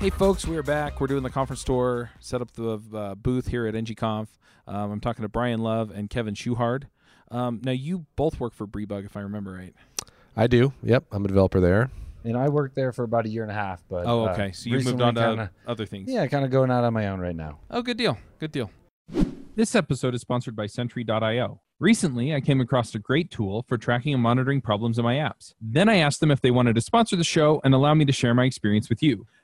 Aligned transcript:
Hey, 0.00 0.10
folks, 0.10 0.46
we 0.46 0.56
are 0.56 0.62
back. 0.62 1.00
We're 1.00 1.08
doing 1.08 1.24
the 1.24 1.30
conference 1.30 1.64
tour, 1.64 2.10
set 2.20 2.40
up 2.40 2.52
the 2.52 2.80
uh, 2.94 3.14
booth 3.16 3.48
here 3.48 3.66
at 3.66 3.74
NGConf. 3.74 4.28
Um, 4.68 4.92
I'm 4.92 5.00
talking 5.00 5.22
to 5.24 5.28
Brian 5.28 5.58
Love 5.60 5.90
and 5.90 6.08
Kevin 6.08 6.34
Schuchard. 6.34 6.86
Um, 7.32 7.60
now, 7.64 7.72
you 7.72 8.06
both 8.14 8.38
work 8.38 8.54
for 8.54 8.66
Briebug, 8.66 9.04
if 9.06 9.16
I 9.16 9.20
remember 9.20 9.52
right. 9.52 9.74
I 10.36 10.46
do. 10.46 10.72
Yep, 10.84 11.06
I'm 11.10 11.24
a 11.24 11.28
developer 11.28 11.58
there. 11.58 11.90
And 12.22 12.36
I 12.36 12.48
worked 12.48 12.76
there 12.76 12.92
for 12.92 13.02
about 13.02 13.26
a 13.26 13.28
year 13.28 13.42
and 13.42 13.50
a 13.50 13.54
half. 13.54 13.82
But 13.88 14.06
Oh, 14.06 14.26
uh, 14.26 14.32
okay. 14.32 14.52
so 14.52 14.70
you 14.70 14.78
moved 14.80 15.00
on 15.00 15.14
to 15.16 15.20
kinda- 15.20 15.50
other 15.66 15.84
things. 15.84 16.08
yeah, 16.10 16.26
kind 16.28 16.44
of 16.44 16.50
going 16.52 16.70
out 16.70 16.84
on 16.84 16.92
my 16.92 17.08
own 17.08 17.18
right 17.18 17.34
now. 17.36 17.58
Oh, 17.70 17.82
good 17.82 17.96
deal. 17.96 18.18
Good 18.38 18.52
deal. 18.52 18.70
This 19.56 19.74
episode 19.74 20.14
is 20.14 20.20
sponsored 20.20 20.54
by 20.54 20.66
Sentry.io. 20.66 21.60
Recently, 21.80 22.34
I 22.34 22.40
came 22.40 22.60
across 22.60 22.94
a 22.94 22.98
great 23.00 23.30
tool 23.32 23.64
for 23.68 23.76
tracking 23.78 24.14
and 24.14 24.22
monitoring 24.22 24.60
problems 24.60 24.98
in 24.98 25.04
my 25.04 25.14
apps. 25.16 25.54
Then 25.60 25.88
I 25.88 25.96
asked 25.96 26.20
them 26.20 26.30
if 26.30 26.40
they 26.40 26.50
wanted 26.52 26.74
to 26.76 26.80
sponsor 26.80 27.16
the 27.16 27.24
show 27.24 27.60
and 27.64 27.74
allow 27.74 27.94
me 27.94 28.04
to 28.04 28.12
share 28.12 28.34
my 28.34 28.44
experience 28.44 28.88
with 28.88 29.02
you. 29.02 29.26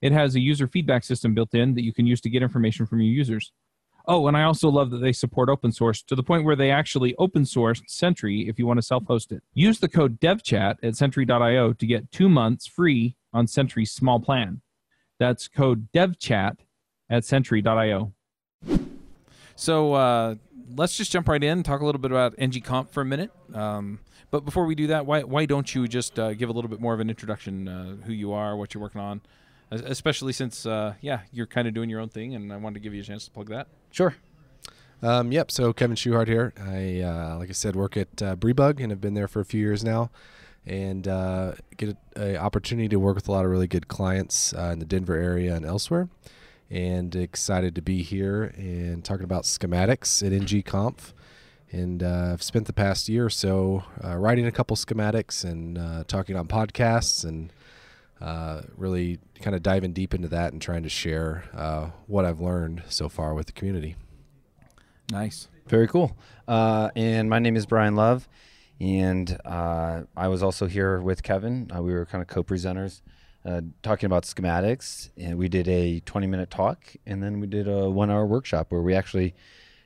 it 0.00 0.12
has 0.12 0.34
a 0.34 0.40
user 0.40 0.66
feedback 0.66 1.04
system 1.04 1.34
built 1.34 1.54
in 1.54 1.74
that 1.74 1.84
you 1.84 1.92
can 1.92 2.06
use 2.06 2.20
to 2.22 2.30
get 2.30 2.42
information 2.42 2.86
from 2.86 3.00
your 3.00 3.12
users. 3.12 3.52
Oh, 4.06 4.26
and 4.26 4.36
I 4.36 4.44
also 4.44 4.70
love 4.70 4.90
that 4.90 4.98
they 4.98 5.12
support 5.12 5.48
open 5.48 5.72
source 5.72 6.02
to 6.02 6.14
the 6.14 6.22
point 6.22 6.44
where 6.44 6.56
they 6.56 6.70
actually 6.70 7.14
open 7.16 7.42
sourced 7.42 7.82
Sentry 7.86 8.48
if 8.48 8.58
you 8.58 8.66
want 8.66 8.78
to 8.78 8.82
self 8.82 9.04
host 9.06 9.30
it. 9.30 9.42
Use 9.52 9.78
the 9.78 9.88
code 9.88 10.20
DevChat 10.20 10.76
at 10.82 10.96
Sentry.io 10.96 11.72
to 11.74 11.86
get 11.86 12.10
two 12.10 12.28
months 12.28 12.66
free 12.66 13.16
on 13.32 13.46
Sentry's 13.46 13.92
small 13.92 14.18
plan. 14.18 14.62
That's 15.18 15.48
code 15.48 15.88
DevChat 15.92 16.56
at 17.10 17.24
Sentry.io. 17.24 18.14
So 19.54 19.92
uh, 19.92 20.36
let's 20.74 20.96
just 20.96 21.12
jump 21.12 21.28
right 21.28 21.42
in 21.42 21.58
and 21.58 21.64
talk 21.64 21.82
a 21.82 21.84
little 21.84 22.00
bit 22.00 22.10
about 22.10 22.36
NGConf 22.36 22.88
for 22.88 23.02
a 23.02 23.04
minute. 23.04 23.30
Um, 23.54 24.00
but 24.30 24.44
before 24.44 24.64
we 24.64 24.74
do 24.74 24.86
that, 24.88 25.04
why, 25.04 25.22
why 25.22 25.44
don't 25.44 25.74
you 25.74 25.86
just 25.86 26.18
uh, 26.18 26.32
give 26.34 26.48
a 26.48 26.52
little 26.52 26.70
bit 26.70 26.80
more 26.80 26.94
of 26.94 27.00
an 27.00 27.10
introduction, 27.10 27.68
uh, 27.68 27.96
who 28.06 28.12
you 28.12 28.32
are, 28.32 28.56
what 28.56 28.72
you're 28.72 28.82
working 28.82 29.00
on, 29.00 29.20
especially 29.70 30.32
since, 30.32 30.66
uh, 30.66 30.94
yeah, 31.00 31.20
you're 31.32 31.46
kind 31.46 31.68
of 31.68 31.74
doing 31.74 31.88
your 31.88 32.00
own 32.00 32.08
thing, 32.08 32.34
and 32.34 32.52
I 32.52 32.56
wanted 32.56 32.74
to 32.74 32.80
give 32.80 32.94
you 32.94 33.00
a 33.00 33.04
chance 33.04 33.24
to 33.26 33.30
plug 33.30 33.48
that. 33.48 33.68
Sure. 33.90 34.14
Um, 35.02 35.32
yep. 35.32 35.50
So 35.50 35.72
Kevin 35.72 35.96
Schuchard 35.96 36.28
here. 36.28 36.52
I, 36.60 37.00
uh, 37.00 37.38
like 37.38 37.48
I 37.48 37.52
said, 37.52 37.74
work 37.74 37.96
at 37.96 38.22
uh, 38.22 38.36
Briebug 38.36 38.80
and 38.80 38.90
have 38.90 39.00
been 39.00 39.14
there 39.14 39.28
for 39.28 39.40
a 39.40 39.44
few 39.44 39.60
years 39.60 39.82
now, 39.82 40.10
and 40.66 41.08
uh, 41.08 41.52
get 41.76 41.96
an 42.16 42.36
opportunity 42.36 42.88
to 42.88 42.98
work 42.98 43.14
with 43.14 43.28
a 43.28 43.32
lot 43.32 43.44
of 43.44 43.50
really 43.50 43.66
good 43.66 43.88
clients 43.88 44.52
uh, 44.52 44.70
in 44.72 44.78
the 44.78 44.84
Denver 44.84 45.16
area 45.16 45.54
and 45.54 45.64
elsewhere. 45.64 46.08
And 46.70 47.16
excited 47.16 47.74
to 47.74 47.82
be 47.82 48.02
here 48.02 48.44
and 48.56 49.04
talking 49.04 49.24
about 49.24 49.42
schematics 49.42 50.24
at 50.24 50.32
NGConf. 50.32 51.12
And 51.72 52.02
uh, 52.02 52.30
I've 52.32 52.42
spent 52.44 52.66
the 52.66 52.72
past 52.72 53.08
year 53.08 53.26
or 53.26 53.30
so 53.30 53.84
uh, 54.04 54.16
writing 54.16 54.46
a 54.46 54.52
couple 54.52 54.76
schematics 54.76 55.44
and 55.44 56.06
talking 56.06 56.36
on 56.36 56.46
podcasts 56.46 57.24
and 57.24 57.52
uh, 58.20 58.62
really 58.76 59.18
kind 59.40 59.56
of 59.56 59.62
diving 59.62 59.92
deep 59.92 60.14
into 60.14 60.28
that 60.28 60.52
and 60.52 60.60
trying 60.60 60.82
to 60.82 60.88
share 60.88 61.44
uh, 61.54 61.90
what 62.06 62.24
I've 62.24 62.40
learned 62.40 62.82
so 62.88 63.08
far 63.08 63.34
with 63.34 63.46
the 63.46 63.52
community. 63.52 63.96
Nice. 65.10 65.48
Very 65.66 65.88
cool. 65.88 66.16
Uh, 66.46 66.90
and 66.96 67.30
my 67.30 67.38
name 67.38 67.56
is 67.56 67.64
Brian 67.64 67.94
Love, 67.96 68.28
and 68.80 69.38
uh, 69.44 70.02
I 70.16 70.28
was 70.28 70.42
also 70.42 70.66
here 70.66 71.00
with 71.00 71.22
Kevin. 71.22 71.70
Uh, 71.74 71.82
we 71.82 71.92
were 71.92 72.06
kind 72.06 72.22
of 72.22 72.28
co-presenters, 72.28 73.02
uh, 73.44 73.60
talking 73.82 74.06
about 74.06 74.24
schematics, 74.24 75.10
and 75.16 75.38
we 75.38 75.48
did 75.48 75.68
a 75.68 76.00
20-minute 76.00 76.50
talk, 76.50 76.94
and 77.06 77.22
then 77.22 77.40
we 77.40 77.46
did 77.46 77.68
a 77.68 77.88
one-hour 77.88 78.26
workshop 78.26 78.72
where 78.72 78.82
we 78.82 78.94
actually 78.94 79.34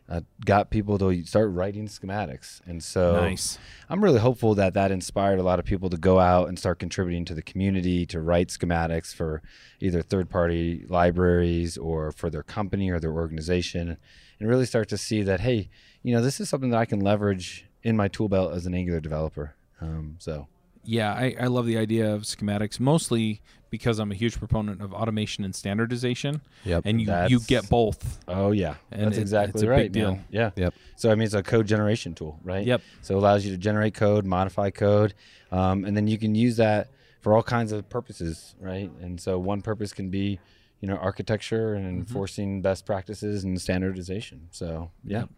uh, 0.08 0.20
got 0.44 0.70
people 0.70 0.98
to 0.98 1.24
start 1.24 1.50
writing 1.50 1.86
schematics. 1.86 2.60
And 2.66 2.82
so 2.82 3.14
Nice. 3.14 3.58
I'm 3.88 4.04
really 4.04 4.20
hopeful 4.20 4.54
that 4.56 4.74
that 4.74 4.90
inspired 4.90 5.38
a 5.38 5.42
lot 5.42 5.58
of 5.58 5.64
people 5.64 5.88
to 5.90 5.96
go 5.96 6.20
out 6.20 6.48
and 6.48 6.58
start 6.58 6.78
contributing 6.78 7.24
to 7.26 7.34
the 7.34 7.42
community 7.42 8.04
to 8.06 8.20
write 8.20 8.48
schematics 8.48 9.14
for 9.14 9.42
either 9.80 10.02
third 10.02 10.28
party 10.28 10.84
libraries 10.88 11.78
or 11.78 12.12
for 12.12 12.28
their 12.28 12.42
company 12.42 12.90
or 12.90 13.00
their 13.00 13.12
organization 13.12 13.96
and 14.38 14.48
really 14.48 14.66
start 14.66 14.88
to 14.90 14.98
see 14.98 15.22
that, 15.22 15.40
hey, 15.40 15.70
you 16.02 16.14
know, 16.14 16.20
this 16.20 16.38
is 16.38 16.48
something 16.48 16.70
that 16.70 16.78
I 16.78 16.84
can 16.84 17.00
leverage 17.00 17.66
in 17.82 17.96
my 17.96 18.08
tool 18.08 18.28
belt 18.28 18.52
as 18.52 18.66
an 18.66 18.74
Angular 18.74 19.00
developer. 19.00 19.54
Um, 19.80 20.16
so, 20.18 20.48
Yeah, 20.84 21.12
I, 21.12 21.34
I 21.40 21.46
love 21.46 21.66
the 21.66 21.78
idea 21.78 22.12
of 22.14 22.22
schematics, 22.22 22.78
mostly 22.80 23.40
because 23.70 23.98
I'm 23.98 24.12
a 24.12 24.14
huge 24.14 24.38
proponent 24.38 24.80
of 24.80 24.92
automation 24.94 25.44
and 25.44 25.54
standardization. 25.54 26.40
Yep. 26.64 26.82
And 26.84 27.00
you, 27.00 27.12
you 27.28 27.40
get 27.40 27.68
both. 27.68 28.20
oh, 28.28 28.52
yeah, 28.52 28.74
And 28.92 29.06
that's 29.06 29.18
it- 29.18 29.22
exactly 29.22 29.52
it's 29.54 29.62
a 29.62 29.68
right. 29.68 29.82
big 29.84 29.92
deal. 29.92 30.12
man. 30.12 30.24
Yeah. 30.30 30.50
Yep. 30.56 30.74
So, 30.96 31.10
I 31.10 31.14
mean, 31.16 31.24
it's 31.24 31.34
a 31.34 31.42
code 31.42 31.66
generation 31.66 32.14
tool, 32.14 32.38
right? 32.44 32.64
Yep. 32.64 32.82
So 33.02 33.14
it 33.14 33.18
allows 33.18 33.44
you 33.44 33.50
to 33.52 33.58
generate 33.58 33.94
code, 33.94 34.24
modify 34.24 34.70
code, 34.70 35.14
um, 35.50 35.84
and 35.84 35.96
then 35.96 36.06
you 36.06 36.18
can 36.18 36.34
use 36.34 36.56
that 36.58 36.88
for 37.20 37.34
all 37.34 37.42
kinds 37.42 37.72
of 37.72 37.88
purposes, 37.88 38.54
right? 38.60 38.90
And 39.00 39.20
so 39.20 39.38
one 39.38 39.60
purpose 39.62 39.92
can 39.92 40.08
be, 40.10 40.38
you 40.80 40.86
know, 40.88 40.96
architecture 40.96 41.74
and 41.74 41.86
enforcing 41.86 42.60
best 42.62 42.84
practices 42.86 43.42
and 43.44 43.60
standardization. 43.60 44.48
So 44.52 44.90
yeah, 45.04 45.20
Yep. 45.20 45.28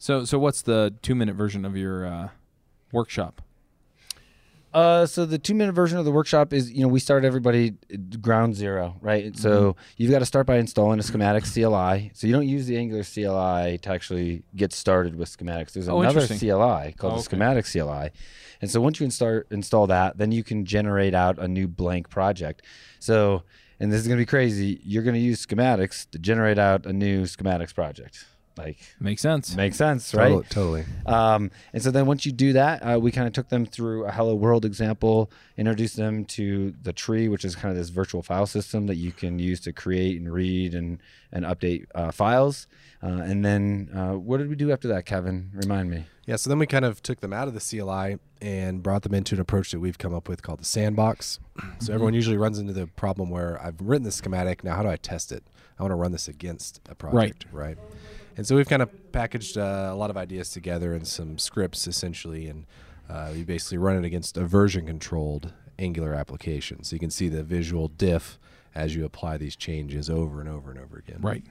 So, 0.00 0.24
so 0.24 0.38
what's 0.38 0.62
the 0.62 0.94
two 1.02 1.14
minute 1.14 1.34
version 1.36 1.64
of 1.64 1.76
your 1.76 2.06
uh, 2.06 2.28
workshop? 2.92 3.42
Uh, 4.72 5.06
so 5.06 5.24
the 5.24 5.38
two 5.38 5.54
minute 5.54 5.72
version 5.72 5.98
of 5.98 6.04
the 6.04 6.10
workshop 6.12 6.52
is, 6.52 6.70
you 6.70 6.82
know, 6.82 6.88
we 6.88 7.00
start 7.00 7.24
everybody 7.24 7.74
ground 8.20 8.54
zero, 8.54 8.96
right? 9.00 9.36
So 9.36 9.76
you've 9.96 10.10
got 10.10 10.18
to 10.18 10.26
start 10.26 10.46
by 10.46 10.56
installing 10.58 10.98
a 10.98 11.02
schematic 11.02 11.44
CLI. 11.44 12.10
So 12.14 12.26
you 12.26 12.32
don't 12.34 12.46
use 12.46 12.66
the 12.66 12.76
Angular 12.76 13.02
CLI 13.02 13.78
to 13.78 13.90
actually 13.90 14.42
get 14.54 14.72
started 14.72 15.16
with 15.16 15.34
schematics. 15.34 15.72
There's 15.72 15.88
Oh, 15.88 16.02
another. 16.02 16.26
CLI 16.26 16.92
called 16.92 16.94
Oh, 16.94 17.08
the 17.08 17.12
okay. 17.14 17.22
schematic 17.22 17.64
CLI. 17.64 18.10
And 18.60 18.70
so 18.70 18.80
once 18.80 19.00
you 19.00 19.04
install 19.04 19.42
install 19.50 19.86
that, 19.86 20.18
then 20.18 20.32
you 20.32 20.44
can 20.44 20.64
generate 20.66 21.14
out 21.14 21.38
a 21.38 21.48
new 21.48 21.66
blank 21.66 22.10
project. 22.10 22.62
So, 23.00 23.44
and 23.80 23.90
this 23.92 24.00
is 24.00 24.06
going 24.06 24.18
to 24.18 24.22
be 24.22 24.26
crazy. 24.26 24.80
You're 24.84 25.02
going 25.04 25.14
to 25.14 25.20
use 25.20 25.44
schematics 25.46 26.10
to 26.10 26.18
generate 26.18 26.58
out 26.58 26.84
a 26.84 26.92
new 26.92 27.22
schematics 27.22 27.74
project. 27.74 28.26
Like, 28.58 28.76
Makes 29.00 29.22
sense. 29.22 29.54
makes 29.54 29.76
sense, 29.76 30.12
right? 30.14 30.28
Totally. 30.48 30.82
totally. 30.82 30.84
Um, 31.06 31.50
and 31.72 31.82
so 31.82 31.90
then 31.90 32.06
once 32.06 32.26
you 32.26 32.32
do 32.32 32.52
that, 32.54 32.80
uh, 32.80 32.98
we 33.00 33.10
kind 33.12 33.26
of 33.26 33.32
took 33.32 33.48
them 33.48 33.64
through 33.64 34.04
a 34.04 34.10
Hello 34.10 34.34
World 34.34 34.64
example, 34.64 35.30
introduced 35.56 35.96
them 35.96 36.24
to 36.26 36.74
the 36.82 36.92
tree, 36.92 37.28
which 37.28 37.44
is 37.44 37.54
kind 37.54 37.70
of 37.70 37.76
this 37.76 37.88
virtual 37.90 38.22
file 38.22 38.46
system 38.46 38.86
that 38.88 38.96
you 38.96 39.12
can 39.12 39.38
use 39.38 39.60
to 39.60 39.72
create 39.72 40.18
and 40.20 40.32
read 40.32 40.74
and 40.74 40.98
and 41.32 41.44
update 41.44 41.86
uh, 41.94 42.10
files. 42.10 42.66
Uh, 43.02 43.06
and 43.06 43.44
then 43.44 43.90
uh, 43.94 44.12
what 44.14 44.38
did 44.38 44.48
we 44.48 44.56
do 44.56 44.72
after 44.72 44.88
that, 44.88 45.06
Kevin? 45.06 45.50
Remind 45.54 45.90
me. 45.90 46.04
Yeah, 46.26 46.36
so 46.36 46.50
then 46.50 46.58
we 46.58 46.66
kind 46.66 46.84
of 46.84 47.02
took 47.02 47.20
them 47.20 47.32
out 47.32 47.48
of 47.48 47.54
the 47.54 47.60
CLI 47.60 48.18
and 48.40 48.82
brought 48.82 49.02
them 49.02 49.14
into 49.14 49.34
an 49.34 49.40
approach 49.40 49.70
that 49.70 49.80
we've 49.80 49.98
come 49.98 50.14
up 50.14 50.28
with 50.28 50.42
called 50.42 50.60
the 50.60 50.64
sandbox. 50.64 51.38
So 51.80 51.92
everyone 51.92 52.14
usually 52.14 52.36
runs 52.36 52.58
into 52.58 52.72
the 52.72 52.86
problem 52.86 53.30
where 53.30 53.60
I've 53.62 53.80
written 53.80 54.04
the 54.04 54.12
schematic. 54.12 54.64
Now, 54.64 54.74
how 54.76 54.82
do 54.82 54.88
I 54.88 54.96
test 54.96 55.32
it? 55.32 55.44
I 55.78 55.82
want 55.82 55.92
to 55.92 55.96
run 55.96 56.12
this 56.12 56.28
against 56.28 56.80
a 56.88 56.94
project, 56.94 57.46
right? 57.52 57.78
And 58.38 58.46
so 58.46 58.54
we've 58.54 58.68
kind 58.68 58.82
of 58.82 59.10
packaged 59.10 59.58
uh, 59.58 59.90
a 59.90 59.96
lot 59.96 60.10
of 60.10 60.16
ideas 60.16 60.50
together 60.50 60.94
in 60.94 61.04
some 61.04 61.38
scripts, 61.38 61.88
essentially, 61.88 62.46
and 62.46 62.66
uh, 63.10 63.30
we 63.32 63.42
basically 63.42 63.78
run 63.78 63.96
it 63.96 64.04
against 64.04 64.36
a 64.36 64.44
version-controlled 64.44 65.52
Angular 65.76 66.14
application. 66.14 66.84
So 66.84 66.94
you 66.94 67.00
can 67.00 67.10
see 67.10 67.28
the 67.28 67.42
visual 67.42 67.88
diff 67.88 68.38
as 68.76 68.94
you 68.94 69.04
apply 69.04 69.38
these 69.38 69.56
changes 69.56 70.08
over 70.08 70.40
and 70.40 70.48
over 70.48 70.70
and 70.70 70.78
over 70.78 70.98
again. 70.98 71.18
Right. 71.20 71.42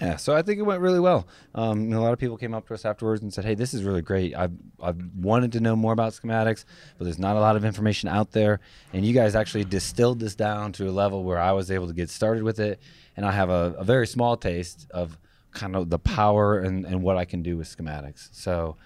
Yeah, 0.00 0.16
so 0.16 0.34
I 0.34 0.40
think 0.40 0.58
it 0.58 0.62
went 0.62 0.80
really 0.80 1.00
well. 1.00 1.26
Um, 1.54 1.92
a 1.92 2.00
lot 2.00 2.14
of 2.14 2.18
people 2.18 2.38
came 2.38 2.54
up 2.54 2.66
to 2.68 2.74
us 2.74 2.86
afterwards 2.86 3.22
and 3.22 3.32
said, 3.32 3.44
"Hey, 3.44 3.54
this 3.54 3.72
is 3.74 3.84
really 3.84 4.02
great. 4.02 4.34
I've 4.34 4.52
I've 4.82 5.00
wanted 5.14 5.52
to 5.52 5.60
know 5.60 5.76
more 5.76 5.92
about 5.92 6.12
schematics, 6.12 6.64
but 6.98 7.04
there's 7.04 7.18
not 7.18 7.36
a 7.36 7.40
lot 7.40 7.56
of 7.56 7.64
information 7.64 8.08
out 8.08 8.32
there. 8.32 8.60
And 8.92 9.04
you 9.06 9.14
guys 9.14 9.34
actually 9.34 9.64
distilled 9.64 10.18
this 10.20 10.34
down 10.34 10.72
to 10.72 10.88
a 10.88 10.92
level 10.92 11.24
where 11.24 11.38
I 11.38 11.52
was 11.52 11.70
able 11.70 11.86
to 11.88 11.94
get 11.94 12.10
started 12.10 12.42
with 12.42 12.58
it, 12.58 12.80
and 13.16 13.24
I 13.24 13.32
have 13.32 13.48
a, 13.48 13.74
a 13.78 13.84
very 13.84 14.06
small 14.06 14.36
taste 14.36 14.86
of 14.90 15.18
kind 15.56 15.74
of 15.74 15.90
the 15.90 15.98
power 15.98 16.58
and, 16.60 16.84
and 16.86 17.02
what 17.02 17.16
I 17.16 17.24
can 17.24 17.42
do 17.42 17.56
with 17.56 17.66
schematics. 17.74 18.28
So, 18.32 18.76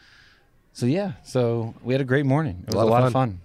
so 0.72 0.87
yeah, 0.87 1.12
so 1.25 1.75
we 1.82 1.93
had 1.94 2.00
a 2.00 2.05
great 2.05 2.25
morning. 2.26 2.64
It 2.67 2.75
was 2.75 2.82
a 2.82 2.87
lot, 2.87 3.02
of 3.05 3.12
fun. 3.12 3.40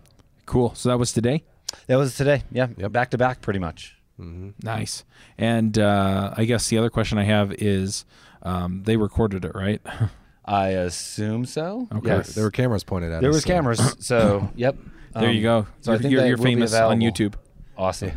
Cool. 0.46 0.74
So 0.76 0.90
that 0.90 0.98
was 1.00 1.12
today. 1.12 1.44
That 1.88 1.98
was 1.98 2.16
today. 2.16 2.44
Yeah, 2.52 2.68
Yep. 2.78 2.92
back 2.92 3.10
to 3.12 3.18
back, 3.18 3.42
pretty 3.42 3.60
much. 3.60 3.96
hmm 4.18 4.50
Nice. 4.62 5.04
And 5.38 5.78
uh, 5.78 6.34
I 6.38 6.46
guess 6.46 6.70
the 6.70 6.78
other 6.78 6.90
question 6.90 7.18
I 7.18 7.24
have 7.24 7.52
is, 7.54 8.06
um, 8.44 8.84
they 8.86 8.96
recorded 8.96 9.44
it, 9.44 9.54
right? 9.56 9.82
I 10.46 10.68
assume 10.70 11.46
so. 11.46 11.88
Okay. 11.92 12.08
Yes. 12.10 12.36
There 12.36 12.44
were 12.44 12.52
cameras 12.52 12.84
pointed 12.84 13.12
at 13.12 13.22
There 13.22 13.32
us. 13.32 13.38
was 13.38 13.44
so- 13.44 13.48
cameras. 13.50 13.96
So, 14.00 14.52
yep. 14.56 14.76
there 15.16 15.32
you 15.32 15.50
Um, 15.50 15.64
go. 15.64 15.68
So 15.82 15.92
I 15.92 15.96
you're 15.96 16.02
think 16.02 16.12
you're, 16.14 16.26
you're 16.28 16.38
famous 16.38 16.74
on. 16.76 17.00
YouTube. 17.00 17.34
Awesome. 17.76 18.12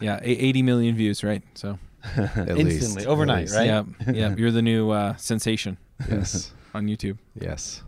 Yeah, 0.00 0.18
a- 0.22 0.24
80 0.48 0.62
million 0.62 0.96
views, 0.96 1.22
right? 1.22 1.42
So 1.54 1.72
At 1.72 1.78
Instantly, 2.16 2.64
least. 2.64 2.98
At 2.98 3.06
overnight, 3.06 3.40
least. 3.42 3.56
right? 3.56 3.66
Yep, 3.66 3.86
yep. 4.14 4.38
You're 4.38 4.50
the 4.50 4.62
new 4.62 4.90
uh, 4.90 5.16
sensation 5.16 5.76
Yes. 6.08 6.52
on 6.74 6.86
YouTube. 6.86 7.18
yes. 7.34 7.82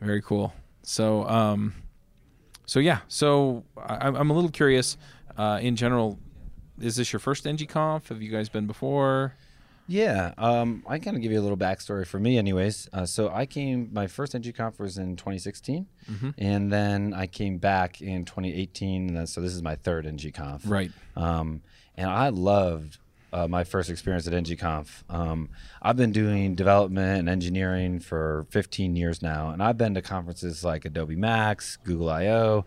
Very 0.00 0.20
cool. 0.22 0.52
So, 0.82 1.28
um, 1.28 1.74
so 2.66 2.80
yeah. 2.80 2.98
So 3.08 3.62
I, 3.76 4.08
I'm 4.08 4.30
a 4.30 4.32
little 4.34 4.50
curious. 4.50 4.96
Uh, 5.38 5.58
in 5.62 5.76
general, 5.76 6.18
is 6.80 6.96
this 6.96 7.12
your 7.12 7.20
first 7.20 7.44
NGConf? 7.44 8.08
Have 8.08 8.20
you 8.20 8.30
guys 8.30 8.48
been 8.48 8.66
before? 8.66 9.34
Yeah, 9.88 10.32
um, 10.38 10.84
I 10.88 10.98
kind 11.00 11.16
of 11.16 11.22
give 11.22 11.32
you 11.32 11.40
a 11.40 11.42
little 11.42 11.56
backstory 11.56 12.06
for 12.06 12.18
me, 12.18 12.38
anyways. 12.38 12.88
Uh, 12.92 13.04
so 13.04 13.28
I 13.30 13.46
came, 13.46 13.90
my 13.92 14.06
first 14.06 14.34
NG 14.34 14.52
Conf 14.52 14.78
was 14.78 14.96
in 14.96 15.16
2016, 15.16 15.86
Mm-hmm. 16.10 16.30
and 16.38 16.72
then 16.72 17.12
I 17.14 17.26
came 17.26 17.58
back 17.58 18.00
in 18.00 18.24
2018. 18.24 19.08
And 19.08 19.16
then, 19.16 19.26
so 19.26 19.40
this 19.40 19.52
is 19.52 19.62
my 19.62 19.74
third 19.74 20.06
NG 20.06 20.30
Conf. 20.32 20.62
Right. 20.66 20.90
Um, 21.16 21.62
and 21.96 22.08
I 22.08 22.28
loved 22.30 22.98
uh, 23.32 23.48
my 23.48 23.64
first 23.64 23.90
experience 23.90 24.26
at 24.26 24.32
NGConf. 24.32 25.04
Um, 25.08 25.48
I've 25.80 25.96
been 25.96 26.12
doing 26.12 26.54
development 26.54 27.20
and 27.20 27.28
engineering 27.28 27.98
for 27.98 28.46
15 28.50 28.94
years 28.96 29.22
now, 29.22 29.50
and 29.50 29.62
I've 29.62 29.78
been 29.78 29.94
to 29.94 30.02
conferences 30.02 30.64
like 30.64 30.84
Adobe 30.84 31.16
Max, 31.16 31.76
Google 31.76 32.10
I/O, 32.10 32.66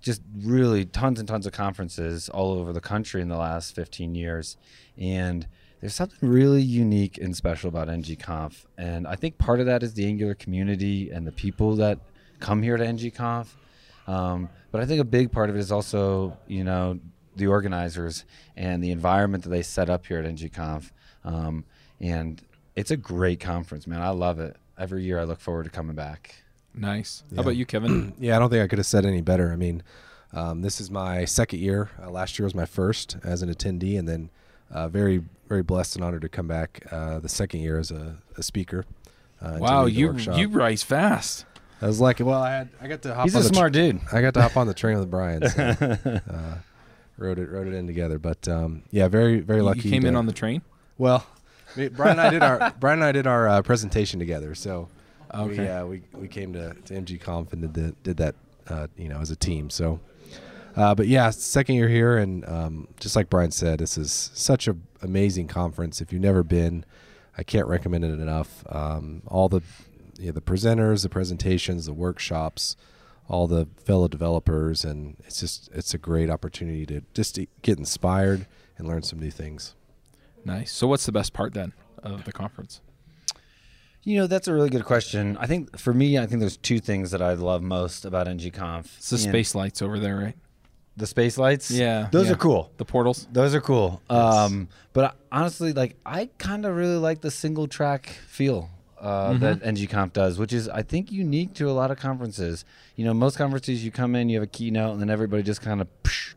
just 0.00 0.22
really 0.42 0.84
tons 0.84 1.18
and 1.18 1.28
tons 1.28 1.46
of 1.46 1.52
conferences 1.52 2.28
all 2.28 2.52
over 2.52 2.72
the 2.72 2.80
country 2.80 3.22
in 3.22 3.28
the 3.28 3.36
last 3.36 3.74
15 3.74 4.14
years. 4.14 4.56
And 4.96 5.48
there's 5.80 5.94
something 5.94 6.28
really 6.28 6.62
unique 6.62 7.18
and 7.18 7.36
special 7.36 7.68
about 7.68 7.88
NGConf, 7.88 8.66
and 8.78 9.06
I 9.06 9.16
think 9.16 9.38
part 9.38 9.60
of 9.60 9.66
that 9.66 9.82
is 9.82 9.94
the 9.94 10.06
Angular 10.06 10.34
community 10.34 11.10
and 11.10 11.26
the 11.26 11.32
people 11.32 11.76
that 11.76 11.98
come 12.40 12.62
here 12.62 12.76
to 12.76 12.84
NGConf. 12.84 13.48
Um, 14.06 14.48
but 14.70 14.82
I 14.82 14.86
think 14.86 15.00
a 15.00 15.04
big 15.04 15.32
part 15.32 15.50
of 15.50 15.56
it 15.56 15.60
is 15.60 15.72
also, 15.72 16.36
you 16.46 16.64
know, 16.64 16.98
the 17.36 17.46
organizers 17.46 18.24
and 18.56 18.82
the 18.82 18.90
environment 18.90 19.44
that 19.44 19.50
they 19.50 19.62
set 19.62 19.90
up 19.90 20.06
here 20.06 20.18
at 20.18 20.24
NGConf. 20.24 20.90
Um, 21.24 21.64
and 22.00 22.42
it's 22.76 22.90
a 22.90 22.96
great 22.96 23.40
conference, 23.40 23.86
man. 23.86 24.00
I 24.00 24.10
love 24.10 24.38
it. 24.40 24.56
Every 24.78 25.02
year 25.04 25.18
I 25.20 25.24
look 25.24 25.40
forward 25.40 25.64
to 25.64 25.70
coming 25.70 25.94
back. 25.96 26.36
Nice. 26.74 27.22
Yeah. 27.30 27.36
How 27.36 27.42
about 27.42 27.56
you, 27.56 27.66
Kevin? 27.66 28.14
Yeah, 28.20 28.36
I 28.36 28.38
don't 28.38 28.50
think 28.50 28.62
I 28.62 28.66
could 28.66 28.78
have 28.78 28.86
said 28.86 29.06
any 29.06 29.20
better. 29.20 29.52
I 29.52 29.56
mean, 29.56 29.82
um, 30.32 30.62
this 30.62 30.80
is 30.80 30.90
my 30.90 31.24
second 31.24 31.60
year. 31.60 31.90
Uh, 32.02 32.10
last 32.10 32.38
year 32.38 32.44
was 32.44 32.54
my 32.54 32.66
first 32.66 33.16
as 33.22 33.42
an 33.42 33.52
attendee, 33.52 33.98
and 33.98 34.08
then 34.08 34.30
uh, 34.70 34.88
very, 34.88 35.22
very 35.48 35.62
blessed 35.62 35.94
and 35.96 36.04
honored 36.04 36.22
to 36.22 36.28
come 36.28 36.48
back 36.48 36.84
uh, 36.90 37.20
the 37.20 37.28
second 37.28 37.60
year 37.60 37.78
as 37.78 37.90
a, 37.92 38.16
a 38.36 38.42
speaker. 38.42 38.84
Uh, 39.40 39.58
wow, 39.60 39.84
you 39.86 40.08
workshop. 40.08 40.38
you 40.38 40.48
rise 40.48 40.82
fast. 40.82 41.44
I 41.80 41.86
was 41.86 42.00
like, 42.00 42.18
well, 42.20 42.42
I 42.42 42.50
had, 42.50 42.68
I 42.80 42.88
got 42.88 43.02
to 43.02 43.14
hop. 43.14 43.24
He's 43.24 43.34
on 43.34 43.40
a 43.40 43.44
the 43.44 43.48
tr- 43.50 43.54
smart 43.54 43.72
dude. 43.72 44.00
I 44.12 44.20
got 44.22 44.34
to 44.34 44.42
hop 44.42 44.56
on 44.56 44.66
the 44.66 44.74
train 44.74 44.98
with 44.98 45.10
Brian. 45.10 45.46
So, 45.48 45.62
uh, 46.30 46.54
wrote 47.16 47.38
it, 47.38 47.48
wrote 47.50 47.66
it 47.66 47.74
in 47.74 47.86
together. 47.86 48.18
But 48.18 48.46
um, 48.48 48.82
yeah, 48.90 49.08
very, 49.08 49.40
very 49.40 49.62
lucky. 49.62 49.80
You 49.82 49.90
came 49.90 50.04
in 50.06 50.16
on 50.16 50.26
the 50.26 50.32
train. 50.32 50.62
Well, 50.98 51.26
Brian 51.74 52.12
and 52.12 52.20
I 52.20 52.30
did 52.30 52.42
our 52.42 52.72
Brian 52.80 52.98
and 53.00 53.04
I 53.08 53.12
did 53.12 53.26
our 53.26 53.48
uh, 53.48 53.62
presentation 53.62 54.18
together. 54.18 54.54
So 54.54 54.88
we 55.34 55.40
Okay. 55.40 55.68
uh, 55.68 55.86
we 55.86 56.02
we 56.12 56.28
came 56.28 56.52
to, 56.52 56.74
to 56.74 56.94
NG 56.94 57.18
Conf 57.18 57.52
and 57.52 57.62
did 57.62 57.74
the, 57.74 57.94
did 58.02 58.16
that 58.18 58.34
uh, 58.68 58.86
you 58.96 59.08
know 59.08 59.18
as 59.18 59.30
a 59.30 59.36
team. 59.36 59.70
So, 59.70 59.98
uh, 60.76 60.94
but 60.94 61.08
yeah, 61.08 61.30
second 61.30 61.74
year 61.76 61.88
here, 61.88 62.16
and 62.18 62.44
um, 62.48 62.88
just 63.00 63.16
like 63.16 63.28
Brian 63.30 63.50
said, 63.50 63.80
this 63.80 63.98
is 63.98 64.30
such 64.34 64.68
a 64.68 64.76
amazing 65.02 65.48
conference. 65.48 66.00
If 66.00 66.12
you've 66.12 66.22
never 66.22 66.42
been, 66.42 66.84
I 67.36 67.42
can't 67.42 67.66
recommend 67.66 68.04
it 68.04 68.20
enough. 68.20 68.64
Um, 68.70 69.22
all 69.26 69.48
the 69.48 69.62
you 70.18 70.26
know, 70.26 70.32
the 70.32 70.40
presenters, 70.40 71.02
the 71.02 71.08
presentations, 71.08 71.86
the 71.86 71.92
workshops, 71.92 72.76
all 73.28 73.46
the 73.46 73.66
fellow 73.84 74.08
developers, 74.08 74.84
and 74.84 75.16
it's 75.26 75.40
just 75.40 75.70
it's 75.72 75.94
a 75.94 75.98
great 75.98 76.30
opportunity 76.30 76.84
to 76.86 77.02
just 77.14 77.34
to 77.36 77.46
get 77.62 77.78
inspired 77.78 78.46
and 78.78 78.86
learn 78.88 79.02
some 79.02 79.18
new 79.18 79.30
things. 79.30 79.74
Nice. 80.44 80.72
So, 80.72 80.86
what's 80.86 81.06
the 81.06 81.12
best 81.12 81.32
part 81.32 81.54
then 81.54 81.72
of 82.02 82.24
the 82.24 82.32
conference? 82.32 82.80
You 84.02 84.18
know, 84.18 84.26
that's 84.26 84.48
a 84.48 84.52
really 84.52 84.68
good 84.68 84.84
question. 84.84 85.38
I 85.38 85.46
think 85.46 85.78
for 85.78 85.94
me, 85.94 86.18
I 86.18 86.26
think 86.26 86.40
there's 86.40 86.58
two 86.58 86.78
things 86.78 87.10
that 87.12 87.22
I 87.22 87.32
love 87.32 87.62
most 87.62 88.04
about 88.04 88.26
NGConf. 88.26 88.84
It's 88.98 89.08
the 89.10 89.16
And 89.16 89.22
space 89.22 89.54
lights 89.54 89.80
over 89.80 89.98
there, 89.98 90.16
right? 90.16 90.36
The 90.98 91.06
space 91.06 91.38
lights? 91.38 91.70
Yeah, 91.70 92.08
Those 92.12 92.26
yeah. 92.26 92.34
are 92.34 92.36
cool. 92.36 92.70
The 92.76 92.84
portals. 92.84 93.26
Those 93.32 93.54
are 93.54 93.62
cool. 93.62 94.02
Um, 94.10 94.68
but 94.92 95.04
I- 95.32 95.38
honestly, 95.40 95.72
like 95.72 95.96
I 96.04 96.28
kind 96.38 96.66
of 96.66 96.76
really 96.76 96.98
like 96.98 97.22
the 97.22 97.30
single 97.30 97.66
track 97.66 98.06
feel 98.28 98.68
uh, 99.00 99.34
that 99.38 99.60
NGConf 99.60 100.12
does, 100.12 100.38
which 100.38 100.52
is 100.52 100.68
I 100.68 100.82
think 100.82 101.10
unique 101.12 101.54
to 101.54 101.68
a 101.68 101.72
lot 101.72 101.90
of 101.90 101.98
conferences. 101.98 102.64
You 102.96 103.04
know, 103.04 103.14
most 103.14 103.36
conferences 103.36 103.84
you 103.84 103.90
come 103.90 104.14
in, 104.14 104.28
you 104.28 104.36
have 104.36 104.44
a 104.44 104.46
keynote, 104.48 104.92
and 104.92 105.00
then 105.00 105.10
everybody 105.10 105.42
just 105.42 105.60
kind 105.62 105.80
of 105.80 105.88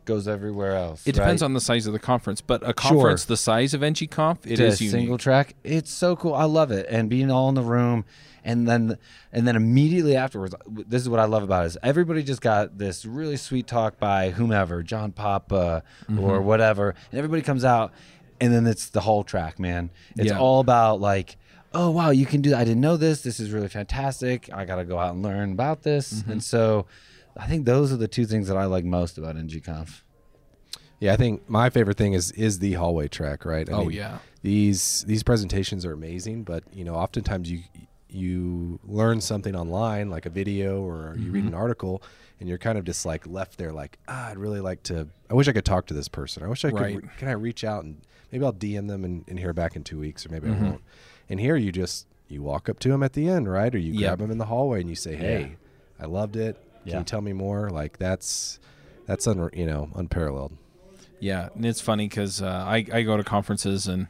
goes 0.06 0.28
everywhere 0.28 0.76
else. 0.76 1.06
It 1.06 1.14
depends 1.16 1.42
right? 1.42 1.46
on 1.48 1.54
the 1.54 1.62
size 1.62 1.86
of 1.88 1.94
the 1.94 2.00
conference, 2.00 2.42
but 2.42 2.68
a 2.68 2.74
conference 2.74 3.26
the 3.26 3.38
size 3.38 3.74
of 3.74 3.82
NGConf, 3.82 4.40
it 4.46 4.60
is 4.60 4.80
a 4.80 4.84
unique. 4.84 4.92
single 5.00 5.18
track. 5.18 5.56
It's 5.64 5.92
so 5.92 6.16
cool. 6.16 6.34
I 6.34 6.46
love 6.46 6.72
it, 6.72 6.86
and 6.90 7.10
being 7.10 7.30
all 7.32 7.48
in 7.50 7.56
the 7.56 7.62
room, 7.62 8.06
and 8.44 8.68
then 8.68 8.98
and 9.32 9.48
then 9.48 9.56
immediately 9.56 10.16
afterwards, 10.16 10.56
this 10.68 11.02
is 11.02 11.10
what 11.10 11.20
I 11.20 11.26
love 11.26 11.44
about 11.44 11.64
it: 11.64 11.68
is 11.68 11.78
everybody 11.84 12.24
just 12.24 12.42
got 12.42 12.78
this 12.78 13.06
really 13.06 13.38
sweet 13.38 13.68
talk 13.68 14.00
by 14.00 14.32
whomever, 14.32 14.84
John 14.84 15.12
Papa 15.12 15.84
Mm-hmm. 16.10 16.20
or 16.24 16.42
whatever, 16.42 16.96
and 17.12 17.18
everybody 17.20 17.42
comes 17.42 17.64
out, 17.66 17.92
and 18.42 18.54
then 18.54 18.66
it's 18.66 18.90
the 18.90 19.02
whole 19.02 19.24
track, 19.24 19.60
man. 19.60 19.90
It's 20.18 20.32
Yeah. 20.32 20.40
all 20.40 20.60
about 20.60 21.00
like. 21.02 21.38
Oh 21.74 21.90
wow, 21.92 22.10
you 22.12 22.26
can 22.26 22.42
do 22.42 22.52
that. 22.52 22.60
I 22.60 22.64
didn't 22.64 22.82
know 22.82 22.98
this. 22.98 23.22
This 23.22 23.40
is 23.40 23.52
really 23.52 23.68
fantastic. 23.68 24.50
I 24.54 24.66
got 24.66 24.78
to 24.78 24.86
go 24.86 24.98
out 24.98 25.14
and 25.14 25.22
learn 25.24 25.52
about 25.52 25.84
this. 25.84 26.14
Mm-hmm. 26.14 26.32
And 26.34 26.44
so 26.44 26.86
I 27.36 27.46
think 27.48 27.66
those 27.66 27.92
are 27.92 27.98
the 27.98 28.08
two 28.08 28.26
things 28.26 28.48
that 28.48 28.58
I 28.58 28.66
like 28.66 28.86
most 28.86 29.18
about 29.18 29.36
NGConf. 29.36 30.02
Yeah, 31.00 31.14
I 31.14 31.16
think 31.18 31.48
my 31.50 31.70
favorite 31.70 31.98
thing 31.98 32.14
is 32.14 32.32
is 32.32 32.60
the 32.60 32.74
hallway 32.74 33.08
track, 33.08 33.46
right? 33.46 33.70
I 33.70 33.74
Oh, 33.74 33.82
mean, 33.86 33.92
yeah. 33.92 34.20
These 34.42 35.04
these 35.08 35.24
presentations 35.24 35.86
are 35.86 35.92
amazing, 35.94 36.44
but 36.44 36.64
you 36.74 36.84
know, 36.84 36.96
oftentimes 36.96 37.52
you 37.52 37.60
you 38.10 38.80
learn 38.86 39.20
something 39.22 39.56
online, 39.56 40.10
like 40.10 40.26
a 40.26 40.30
video 40.30 40.82
or 40.82 41.14
you 41.18 41.26
Mm-hmm. 41.26 41.32
read 41.34 41.44
an 41.46 41.54
article, 41.54 42.02
and 42.40 42.48
you're 42.48 42.58
kind 42.58 42.78
of 42.78 42.86
just 42.86 43.06
like 43.06 43.28
left 43.28 43.58
there, 43.58 43.72
like 43.74 44.00
ah, 44.08 44.30
I'd 44.30 44.38
really 44.38 44.62
like 44.62 44.82
to. 44.84 45.08
I 45.30 45.34
wish 45.34 45.48
I 45.48 45.52
could 45.52 45.66
talk 45.66 45.86
to 45.88 45.94
this 45.94 46.08
person. 46.08 46.44
I 46.44 46.48
wish 46.48 46.64
I 46.66 46.72
could. 46.72 46.80
Right. 46.80 46.96
re- 47.04 47.10
Can 47.18 47.28
I 47.28 47.34
reach 47.34 47.64
out 47.64 47.84
and 47.84 48.02
maybe 48.32 48.46
I'll 48.46 48.54
DM 48.54 48.88
them 48.88 49.04
and, 49.04 49.26
and 49.28 49.38
hear 49.38 49.54
back 49.54 49.76
in 49.76 49.84
two 49.84 50.00
weeks, 50.00 50.26
or 50.26 50.30
maybe 50.30 50.48
Mm-hmm. 50.48 50.66
I 50.66 50.70
won't. 50.70 50.82
And 51.30 51.40
here 51.40 51.56
you 51.56 51.72
just 51.72 52.06
you 52.28 52.42
walk 52.42 52.68
up 52.70 52.80
to 52.80 52.92
him 52.92 53.04
at 53.04 53.14
the 53.14 53.28
end, 53.30 53.50
right? 53.50 53.74
Or 53.74 53.78
you 53.78 53.94
Yep. 53.94 54.18
grab 54.20 54.22
him 54.26 54.32
in 54.32 54.38
the 54.38 54.46
hallway 54.46 54.82
and 54.82 54.90
you 54.90 54.96
say, 54.96 55.16
"Hey, 55.16 55.58
I 56.00 56.06
loved 56.06 56.36
it. 56.36 56.56
Can 56.84 56.92
Yeah. 56.92 56.98
you 57.00 57.04
tell 57.06 57.22
me 57.22 57.34
more?" 57.34 57.70
Like 57.70 57.98
that's 57.98 58.60
that's 59.06 59.28
un, 59.28 59.50
you 59.54 59.66
know 59.66 59.90
unparalleled. 59.96 60.54
Yeah, 61.20 61.50
and 61.56 61.66
it's 61.66 61.82
funny 61.82 62.08
because 62.08 62.42
uh, 62.42 62.46
I 62.68 62.86
I 62.94 63.02
go 63.04 63.18
to 63.18 63.24
conferences 63.24 63.88
and 63.88 64.08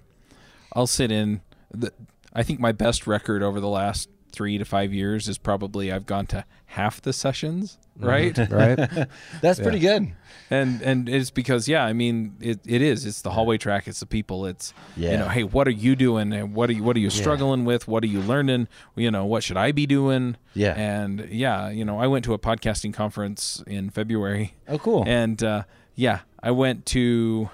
I'll 0.73 0.87
sit 0.87 1.11
in. 1.11 1.41
The, 1.71 1.91
I 2.33 2.43
think 2.43 2.59
my 2.59 2.71
best 2.71 3.07
record 3.07 3.41
over 3.43 3.59
the 3.59 3.67
last 3.69 4.09
three 4.37 4.59
to 4.59 4.65
five 4.65 4.93
years 4.93 5.27
is 5.27 5.39
probably 5.39 5.91
I've 5.91 6.05
gone 6.05 6.27
to 6.27 6.45
half 6.67 7.01
the 7.01 7.11
sessions, 7.11 7.79
right? 7.97 8.37
right? 8.51 8.77
That's 9.41 9.59
pretty 9.59 9.79
good. 9.79 10.13
and 10.51 10.81
and 10.83 11.09
it's 11.09 11.31
because 11.31 11.67
yeah, 11.67 11.83
I 11.83 11.93
mean 11.93 12.35
it, 12.39 12.59
it 12.65 12.83
is. 12.83 13.03
It's 13.05 13.21
the 13.23 13.31
hallway 13.31 13.57
track. 13.57 13.87
It's 13.87 13.99
the 13.99 14.05
people. 14.05 14.45
It's 14.45 14.73
yeah. 14.95 15.11
you 15.11 15.17
know, 15.17 15.27
hey, 15.27 15.43
what 15.43 15.67
are 15.67 15.71
you 15.85 15.95
doing? 15.95 16.31
And 16.31 16.53
what 16.53 16.69
are 16.69 16.73
you 16.73 16.83
what 16.83 16.95
are 16.95 16.99
you 16.99 17.09
struggling 17.09 17.65
with? 17.65 17.87
What 17.87 18.03
are 18.03 18.07
you 18.07 18.21
learning? 18.21 18.67
You 18.95 19.09
know, 19.09 19.25
what 19.25 19.43
should 19.43 19.57
I 19.57 19.71
be 19.71 19.87
doing? 19.87 20.37
Yeah. 20.53 20.73
And 20.77 21.27
yeah, 21.31 21.69
you 21.69 21.83
know, 21.83 21.97
I 21.99 22.05
went 22.05 22.23
to 22.25 22.33
a 22.33 22.39
podcasting 22.39 22.93
conference 22.93 23.63
in 23.65 23.89
February. 23.89 24.53
Oh, 24.67 24.77
cool. 24.77 25.03
And 25.07 25.43
uh, 25.43 25.63
yeah, 25.95 26.19
I 26.43 26.51
went 26.51 26.85
to 26.87 27.49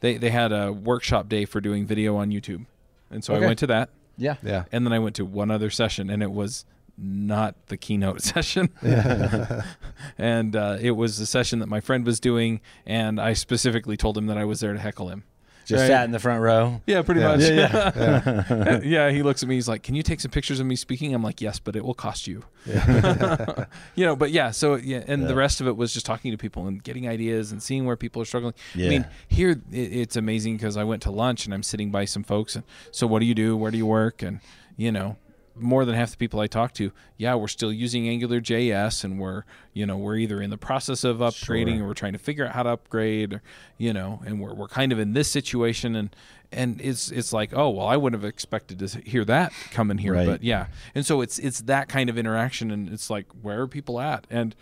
they 0.00 0.16
they 0.18 0.30
had 0.30 0.52
a 0.52 0.72
workshop 0.72 1.28
day 1.28 1.44
for 1.46 1.60
doing 1.60 1.84
video 1.84 2.14
on 2.16 2.30
YouTube, 2.30 2.66
and 3.10 3.24
so 3.24 3.34
Okay. 3.34 3.44
I 3.44 3.46
went 3.48 3.58
to 3.58 3.66
that, 3.66 3.90
yeah. 4.22 4.36
Yeah. 4.42 4.64
and 4.72 4.86
then 4.86 4.92
I 4.92 4.98
went 4.98 5.16
to 5.16 5.24
one 5.24 5.50
other 5.50 5.70
session, 5.70 6.10
and 6.10 6.22
it 6.22 6.30
was 6.30 6.64
not 6.96 7.54
the 7.66 7.76
keynote 7.76 8.20
session, 8.32 8.70
and 10.18 10.56
uh, 10.56 10.78
it 10.80 10.92
was 10.92 11.18
the 11.18 11.26
session 11.26 11.58
that 11.58 11.68
my 11.68 11.80
friend 11.80 12.06
was 12.06 12.20
doing, 12.20 12.60
and 12.86 13.20
I 13.20 13.32
specifically 13.32 13.96
told 13.96 14.16
him 14.16 14.26
that 14.26 14.38
I 14.38 14.44
was 14.44 14.60
there 14.60 14.72
to 14.72 14.78
heckle 14.78 15.08
him. 15.08 15.24
Just 15.64 15.80
Right. 15.82 15.86
sat 15.86 16.04
in 16.04 16.10
the 16.10 16.18
front 16.18 16.40
row. 16.42 16.80
Yeah, 16.86 17.02
pretty 17.02 17.20
Yeah. 17.20 17.28
much. 17.36 17.40
Yeah, 17.42 18.80
Yeah, 18.84 19.10
He 19.10 19.22
looks 19.22 19.42
at 19.42 19.48
me. 19.48 19.54
He's 19.54 19.68
like, 19.68 19.82
"Can 19.82 19.94
you 19.94 20.02
take 20.02 20.20
some 20.20 20.30
pictures 20.30 20.58
of 20.60 20.66
me 20.66 20.74
speaking?" 20.76 21.14
I'm 21.14 21.22
like, 21.22 21.40
"Yes, 21.40 21.58
but 21.58 21.76
it 21.76 21.84
will 21.84 21.94
cost 21.94 22.26
you." 22.26 22.44
Yeah. 22.66 23.64
you 23.94 24.04
know, 24.04 24.16
but 24.16 24.30
yeah. 24.32 24.50
So 24.50 24.74
yeah, 24.74 25.04
and 25.06 25.26
the 25.28 25.34
rest 25.34 25.60
of 25.60 25.66
it 25.66 25.76
was 25.76 25.92
just 25.92 26.04
talking 26.06 26.30
to 26.32 26.36
people 26.38 26.66
and 26.66 26.82
getting 26.82 27.08
ideas 27.08 27.52
and 27.52 27.62
seeing 27.62 27.84
where 27.84 27.96
people 27.96 28.20
are 28.22 28.24
struggling. 28.26 28.54
Yeah. 28.74 28.86
I 28.86 28.90
mean, 28.90 29.06
here 29.28 29.50
it, 29.50 29.62
it's 29.72 30.16
amazing 30.16 30.56
because 30.56 30.76
I 30.76 30.84
went 30.84 31.02
to 31.02 31.10
lunch 31.10 31.44
and 31.44 31.54
I'm 31.54 31.62
sitting 31.62 31.90
by 31.90 32.04
some 32.06 32.24
folks 32.24 32.54
and 32.56 32.64
so 32.90 33.06
what 33.06 33.20
do 33.20 33.26
you 33.26 33.34
do? 33.34 33.56
Where 33.56 33.70
do 33.70 33.78
you 33.78 33.86
work? 33.86 34.22
And 34.22 34.40
you 34.76 34.90
know. 34.92 35.16
More 35.54 35.84
than 35.84 35.94
half 35.94 36.10
the 36.12 36.16
people 36.16 36.40
I 36.40 36.46
talk 36.46 36.72
to, 36.74 36.92
yeah, 37.18 37.34
we're 37.34 37.46
still 37.48 37.72
using 37.72 38.08
Angular 38.08 38.40
JS, 38.40 39.04
and 39.04 39.18
we're, 39.20 39.44
you 39.74 39.84
know, 39.84 39.98
we're 39.98 40.16
either 40.16 40.40
in 40.40 40.48
the 40.50 40.56
process 40.56 41.04
of 41.04 41.18
upgrading, 41.18 41.80
or 41.80 41.86
we're 41.86 41.94
trying 41.94 42.14
to 42.14 42.18
figure 42.18 42.46
out 42.46 42.52
how 42.54 42.62
to 42.62 42.70
upgrade, 42.70 43.34
or, 43.34 43.42
you 43.76 43.92
know, 43.92 44.22
and 44.24 44.40
we're, 44.40 44.54
we're 44.54 44.68
kind 44.68 44.92
of 44.92 44.98
in 44.98 45.12
this 45.12 45.30
situation, 45.30 45.94
and 45.94 46.14
and 46.50 46.80
it's 46.80 47.10
it's 47.10 47.32
like, 47.32 47.52
oh 47.54 47.68
well, 47.70 47.86
I 47.86 47.96
wouldn't 47.98 48.22
have 48.22 48.28
expected 48.28 48.78
to 48.80 49.00
hear 49.02 49.24
that 49.26 49.52
coming 49.72 49.98
here, 49.98 50.14
Right. 50.14 50.26
but 50.26 50.42
yeah, 50.42 50.66
and 50.94 51.04
so 51.04 51.20
it's 51.20 51.38
it's 51.38 51.60
that 51.62 51.88
kind 51.88 52.08
of 52.08 52.16
interaction, 52.16 52.70
and 52.70 52.88
it's 52.90 53.10
like, 53.10 53.26
where 53.42 53.60
are 53.62 53.68
people 53.68 54.00
at, 54.00 54.26
and 54.30 54.54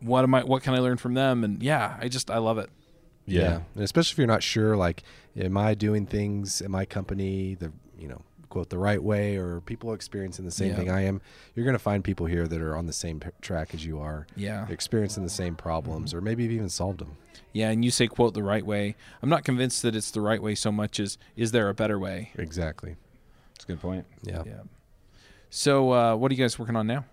what 0.00 0.24
am 0.24 0.34
I, 0.34 0.42
what 0.44 0.62
can 0.62 0.74
I 0.74 0.78
learn 0.78 0.96
from 0.98 1.14
them, 1.14 1.42
and 1.44 1.62
yeah, 1.62 1.96
I 2.00 2.08
just 2.08 2.30
I 2.30 2.38
love 2.38 2.58
it. 2.58 2.68
Yeah. 3.24 3.60
And 3.74 3.84
especially 3.84 4.14
if 4.14 4.18
you're 4.18 4.26
not 4.26 4.42
sure, 4.42 4.76
like, 4.76 5.04
am 5.36 5.56
I 5.56 5.74
doing 5.74 6.06
things 6.06 6.60
in 6.60 6.70
my 6.70 6.84
company 6.84 7.54
the 7.54 7.72
you 7.98 8.08
know 8.08 8.22
quote 8.52 8.68
the 8.68 8.78
right 8.78 9.02
way, 9.02 9.36
or 9.36 9.62
people 9.62 9.94
experiencing 9.94 10.44
the 10.44 10.50
same 10.50 10.68
Yeah. 10.72 10.76
thing 10.76 10.90
I 10.90 11.00
am? 11.06 11.22
You're 11.54 11.64
going 11.64 11.72
to 11.74 11.78
find 11.78 12.04
people 12.04 12.26
here 12.26 12.46
that 12.46 12.60
are 12.60 12.76
on 12.76 12.84
the 12.84 12.92
same 12.92 13.18
p- 13.18 13.30
track 13.40 13.72
as 13.74 13.86
you 13.86 13.98
are, 13.98 14.26
Yeah. 14.36 14.68
experiencing 14.68 15.22
the 15.22 15.30
same 15.30 15.54
problems, 15.56 16.12
or 16.12 16.20
maybe 16.20 16.42
you've 16.42 16.52
even 16.52 16.68
solved 16.68 17.00
them. 17.00 17.16
Yeah, 17.54 17.70
and 17.70 17.82
you 17.82 17.90
say 17.90 18.06
quote 18.08 18.34
the 18.34 18.42
right 18.42 18.64
way. 18.66 18.94
I'm 19.22 19.30
not 19.30 19.42
convinced 19.44 19.80
that 19.82 19.96
it's 19.96 20.10
the 20.10 20.20
right 20.20 20.42
way 20.42 20.54
so 20.54 20.70
much 20.70 21.00
as 21.00 21.16
is 21.34 21.52
there 21.52 21.70
a 21.70 21.74
better 21.74 21.98
way? 21.98 22.30
Exactly. 22.36 22.96
That's 23.54 23.64
a 23.64 23.68
good 23.68 23.80
point. 23.80 24.04
Yeah. 24.22 24.42
Yeah. 24.44 24.60
So, 25.48 25.92
uh, 25.92 26.14
what 26.16 26.30
are 26.30 26.34
you 26.34 26.42
guys 26.44 26.58
working 26.58 26.76
on 26.76 26.86
now? 26.86 27.06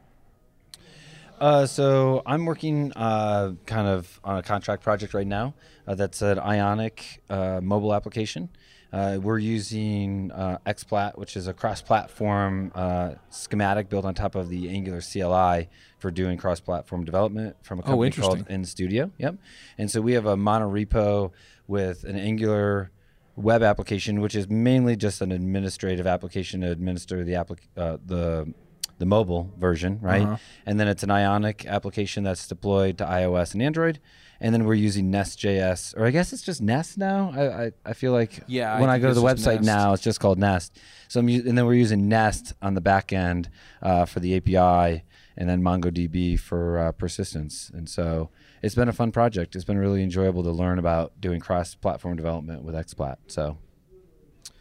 Uh, 1.39 1.65
so 1.65 2.21
I'm 2.25 2.45
working 2.45 2.91
uh, 2.97 3.53
kind 3.65 3.87
of 3.87 4.19
on 4.25 4.37
a 4.37 4.43
contract 4.43 4.83
project 4.83 5.13
right 5.13 5.25
now. 5.27 5.53
Uh, 5.87 5.95
that's 5.95 6.21
an 6.21 6.37
Ionic 6.37 7.21
uh, 7.29 7.61
mobile 7.63 7.93
application. 7.93 8.49
Uh, 8.91 9.19
we're 9.21 9.37
using 9.37 10.31
uh, 10.31 10.57
XPlat, 10.65 11.17
which 11.17 11.37
is 11.37 11.47
a 11.47 11.53
cross-platform 11.53 12.71
uh, 12.73 13.11
schematic 13.29 13.87
built 13.89 14.03
on 14.05 14.15
top 14.15 14.33
of 14.35 14.49
the 14.49 14.69
Angular 14.69 14.99
CLI 15.01 15.69
for 15.99 16.09
doing 16.11 16.37
cross-platform 16.37 17.05
development 17.05 17.55
from 17.61 17.79
a 17.79 17.81
Oh, 17.83 17.85
company 17.85 18.11
called 18.11 18.45
interesting. 18.49 18.87
nStudio. 18.89 19.11
Yep. 19.17 19.35
And 19.77 19.91
so 19.91 20.01
we 20.01 20.13
have 20.13 20.25
a 20.25 20.35
monorepo 20.35 21.31
with 21.67 22.03
an 22.03 22.15
Angular 22.17 22.89
web 23.35 23.61
application, 23.61 24.21
which 24.21 24.35
is 24.35 24.49
mainly 24.49 24.95
just 24.95 25.21
an 25.21 25.31
administrative 25.31 26.07
application 26.07 26.61
to 26.61 26.71
administer 26.71 27.23
the 27.23 27.33
applic- 27.33 27.67
uh, 27.77 27.97
the 28.05 28.53
the 28.97 29.05
mobile 29.05 29.49
version, 29.57 29.97
right? 30.01 30.23
Uh-huh. 30.23 30.35
And 30.65 30.77
then 30.77 30.89
it's 30.89 31.03
an 31.03 31.09
Ionic 31.11 31.65
application 31.65 32.25
that's 32.25 32.45
deployed 32.47 32.97
to 32.97 33.05
iOS 33.05 33.53
and 33.53 33.61
Android. 33.63 33.99
And 34.41 34.53
then 34.53 34.63
we're 34.63 34.75
using 34.75 35.11
Nest.js, 35.11 35.97
or 35.97 36.05
I 36.05 36.11
guess 36.11 36.31
it's 36.31 36.41
just 36.41 36.61
Nest 36.61 36.97
now. 36.97 37.31
I 37.35 37.63
I, 37.65 37.71
I 37.87 37.93
feel 37.93 38.13
like 38.13 38.39
Yeah, 38.47 38.79
when 38.79 38.89
I, 38.89 38.93
think 38.93 39.01
go 39.03 39.07
to 39.09 39.13
the 39.13 39.21
website 39.21 39.55
Nest. 39.57 39.65
now, 39.65 39.93
it's 39.93 40.01
just 40.03 40.19
called 40.21 40.39
Nest. 40.39 40.79
So 41.09 41.19
I'm 41.19 41.27
u- 41.27 41.43
and 41.45 41.57
then 41.57 41.65
we're 41.65 41.73
using 41.73 42.07
Nest 42.07 42.53
on 42.61 42.73
the 42.73 42.81
back 42.81 43.11
end 43.11 43.49
uh, 43.81 44.05
for 44.05 44.21
the 44.21 44.35
API, 44.37 45.03
and 45.35 45.49
then 45.49 45.61
MongoDB 45.61 46.39
for 46.39 46.77
uh, 46.79 46.91
persistence. 46.93 47.69
And 47.73 47.89
so 47.89 48.29
it's 48.63 48.75
been 48.75 48.87
a 48.87 48.93
fun 48.93 49.11
project. 49.11 49.55
It's 49.57 49.65
been 49.65 49.77
really 49.77 50.01
enjoyable 50.03 50.43
to 50.43 50.51
learn 50.51 50.79
about 50.79 51.19
doing 51.19 51.39
cross-platform 51.41 52.15
development 52.15 52.63
with 52.63 52.75
XPlat. 52.75 53.17
So 53.27 53.57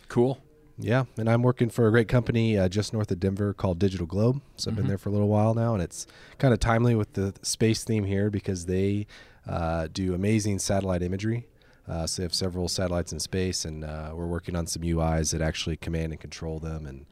Cool. 0.08 0.40
Yeah, 0.80 1.04
and 1.16 1.28
I'm 1.28 1.42
working 1.42 1.70
for 1.70 1.88
a 1.88 1.90
great 1.90 2.06
company 2.06 2.56
uh, 2.56 2.68
just 2.68 2.92
north 2.92 3.11
of 3.11 3.18
Denver 3.18 3.52
called 3.52 3.80
Digital 3.80 4.06
Globe. 4.06 4.40
So 4.56 4.70
I've 4.70 4.76
been 4.76 4.85
Mhm. 4.85 4.88
there 4.88 4.99
for 4.99 5.08
a 5.08 5.12
little 5.12 5.26
while 5.28 5.52
now, 5.54 5.75
and 5.75 5.82
it's 5.82 6.06
kind 6.38 6.54
of 6.54 6.61
timely 6.61 6.94
with 6.94 7.14
the 7.14 7.35
space 7.42 7.82
theme 7.82 8.04
here 8.04 8.30
because 8.30 8.66
they 8.66 9.06
uh, 9.49 9.88
do 9.93 10.14
amazing 10.14 10.59
satellite 10.59 11.02
imagery. 11.02 11.47
Uh, 11.88 12.07
so 12.07 12.21
they 12.21 12.25
have 12.25 12.35
several 12.35 12.69
satellites 12.69 13.12
in 13.12 13.19
space, 13.19 13.64
and 13.64 13.83
uh, 13.85 14.11
we're 14.14 14.26
working 14.26 14.55
on 14.55 14.67
some 14.67 14.83
UIs 14.83 15.33
that 15.33 15.40
actually 15.40 15.76
command 15.76 16.12
and 16.12 16.21
control 16.21 16.59
them, 16.59 16.85
and 16.87 17.07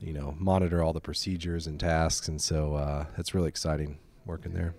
you 0.00 0.12
know 0.12 0.34
monitor 0.38 0.82
all 0.82 0.92
the 0.92 1.00
procedures 1.00 1.66
and 1.66 1.80
tasks. 1.80 2.28
And 2.28 2.40
so 2.40 2.74
uh, 2.74 3.06
it's 3.16 3.34
really 3.34 3.48
exciting 3.48 3.98
working 4.26 4.52
there. 4.52 4.74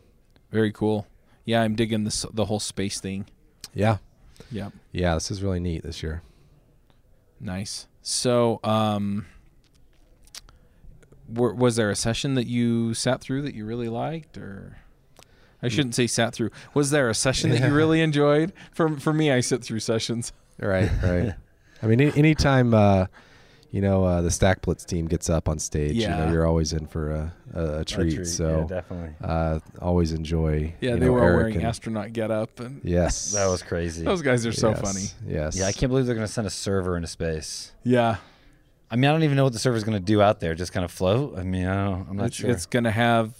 Very 0.51 0.71
cool. 0.71 1.07
Yeah, 1.45 1.63
I'm 1.63 1.73
digging 1.75 2.03
this 2.03 2.25
the 2.31 2.45
whole 2.45 2.59
space 2.59 2.99
thing. 3.01 3.25
Yeah, 3.73 3.97
Yeah. 4.51 4.69
yeah, 4.91 5.15
this 5.15 5.31
is 5.31 5.41
really 5.41 5.59
neat 5.59 5.81
this 5.81 6.03
year. 6.03 6.21
Nice. 7.39 7.87
So, 8.03 8.59
um, 8.63 9.25
were, 11.27 11.53
was 11.53 11.75
there 11.75 11.89
a 11.89 11.95
session 11.95 12.35
that 12.35 12.47
you 12.47 12.93
sat 12.93 13.19
through 13.21 13.41
that 13.43 13.55
you 13.55 13.65
really 13.65 13.89
liked, 13.89 14.37
or 14.37 14.77
I 15.63 15.69
shouldn't 15.69 15.95
say 15.95 16.07
sat 16.07 16.33
through? 16.35 16.51
Was 16.73 16.91
there 16.91 17.09
a 17.09 17.15
session 17.15 17.49
that 17.51 17.61
you 17.67 17.73
really 17.73 18.01
enjoyed? 18.01 18.51
For 18.73 18.97
for 18.99 19.13
me, 19.13 19.31
I 19.31 19.39
sit 19.39 19.63
through 19.63 19.79
sessions. 19.79 20.33
Right, 20.59 20.89
right. 21.03 21.33
I 21.81 21.87
mean, 21.87 21.99
any, 22.01 22.17
anytime 22.17 22.73
uh, 22.73 23.07
you 23.71 23.81
know 23.81 24.03
uh, 24.03 24.21
the 24.21 24.29
Stack 24.31 24.61
Blitz 24.61 24.85
team 24.85 25.07
gets 25.07 25.29
up 25.29 25.49
on 25.49 25.57
stage, 25.59 25.95
you 25.95 26.01
Yeah. 26.03 26.25
know, 26.25 26.31
you're 26.31 26.45
always 26.45 26.73
in 26.73 26.85
for 26.85 27.11
a, 27.11 27.33
a, 27.53 27.79
a 27.79 27.85
treat. 27.85 28.25
So 28.27 28.65
definitely. 28.69 29.15
uh, 29.23 29.59
always 29.81 30.11
enjoy. 30.11 30.73
Yeah, 30.81 30.93
they 30.95 31.05
know, 31.07 31.13
were 31.13 31.19
all 31.21 31.25
Eric 31.27 31.37
wearing 31.37 31.55
and- 31.57 31.65
astronaut 31.65 32.13
get 32.13 32.29
up, 32.29 32.59
and 32.59 32.81
Yes, 32.83 33.31
That 33.33 33.47
was 33.47 33.63
crazy. 33.63 34.03
those 34.05 34.21
guys 34.21 34.45
are 34.45 34.51
so 34.53 34.69
Yes, 34.69 34.81
funny. 34.81 35.05
Yes. 35.33 35.57
Yeah, 35.57 35.65
I 35.67 35.71
can't 35.71 35.89
believe 35.89 36.05
they're 36.05 36.15
going 36.15 36.27
to 36.27 36.31
send 36.33 36.45
a 36.45 36.51
server 36.51 36.95
into 36.97 37.07
space. 37.07 37.71
Yeah, 37.83 38.17
I 38.91 38.95
mean, 38.95 39.05
I 39.09 39.11
don't 39.13 39.23
even 39.23 39.35
know 39.37 39.43
what 39.45 39.53
the 39.53 39.59
server's 39.59 39.83
going 39.83 39.97
to 39.97 40.05
do 40.05 40.21
out 40.21 40.39
there. 40.39 40.53
Just 40.55 40.71
kind 40.71 40.85
of 40.85 40.91
float. 40.91 41.37
I 41.39 41.43
mean, 41.43 41.65
I 41.65 41.83
don't, 41.85 42.07
I'm 42.09 42.17
not 42.17 42.27
it's, 42.27 42.35
sure. 42.35 42.51
it's 42.51 42.67
gonna 42.67 42.91
have 42.91 43.33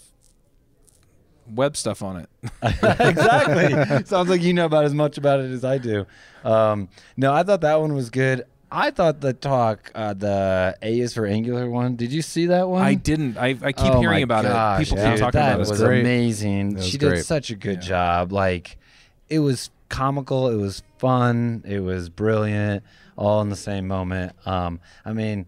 web 1.52 1.76
stuff 1.76 2.02
on 2.02 2.16
it. 2.18 2.28
exactly. 2.62 4.04
Sounds 4.06 4.28
like 4.28 4.42
you 4.42 4.52
know 4.54 4.66
about 4.66 4.84
as 4.84 4.94
much 4.94 5.18
about 5.18 5.40
it 5.40 5.50
as 5.50 5.64
I 5.64 5.78
do. 5.78 6.06
Um, 6.44 6.88
no, 7.16 7.32
I 7.32 7.42
thought 7.42 7.60
that 7.62 7.80
one 7.80 7.94
was 7.94 8.10
good. 8.10 8.44
I 8.70 8.90
thought 8.90 9.20
the 9.20 9.32
talk, 9.32 9.92
uh, 9.94 10.14
the 10.14 10.76
A 10.82 10.98
is 10.98 11.14
for 11.14 11.26
Angular 11.26 11.70
one. 11.70 11.94
Did 11.96 12.12
you 12.12 12.22
see 12.22 12.46
that 12.46 12.68
one? 12.68 12.82
I 12.82 12.94
didn't. 12.94 13.36
I, 13.36 13.56
I 13.62 13.72
keep 13.72 13.92
Oh 13.92 14.00
hearing 14.00 14.24
about 14.24 14.44
gosh, 14.44 14.80
it. 14.80 14.84
People 14.86 14.98
yeah. 14.98 15.10
keep 15.12 15.20
talking 15.20 15.38
that 15.40 15.54
about 15.54 15.66
it. 15.66 15.70
was 15.70 15.80
great. 15.80 16.00
amazing. 16.00 16.74
Was 16.74 16.88
she 16.88 16.98
great. 16.98 17.16
did 17.16 17.24
such 17.24 17.50
a 17.50 17.54
good 17.56 17.82
Yeah. 17.84 17.88
job. 17.88 18.32
Like, 18.32 18.76
it 19.28 19.38
was 19.38 19.70
comical. 19.90 20.48
It 20.48 20.56
was 20.56 20.82
fun. 20.98 21.62
It 21.66 21.80
was 21.80 22.08
brilliant. 22.08 22.82
All 23.16 23.40
in 23.42 23.48
the 23.48 23.54
same 23.56 23.86
moment. 23.86 24.32
Um, 24.44 24.80
I 25.04 25.12
mean, 25.12 25.46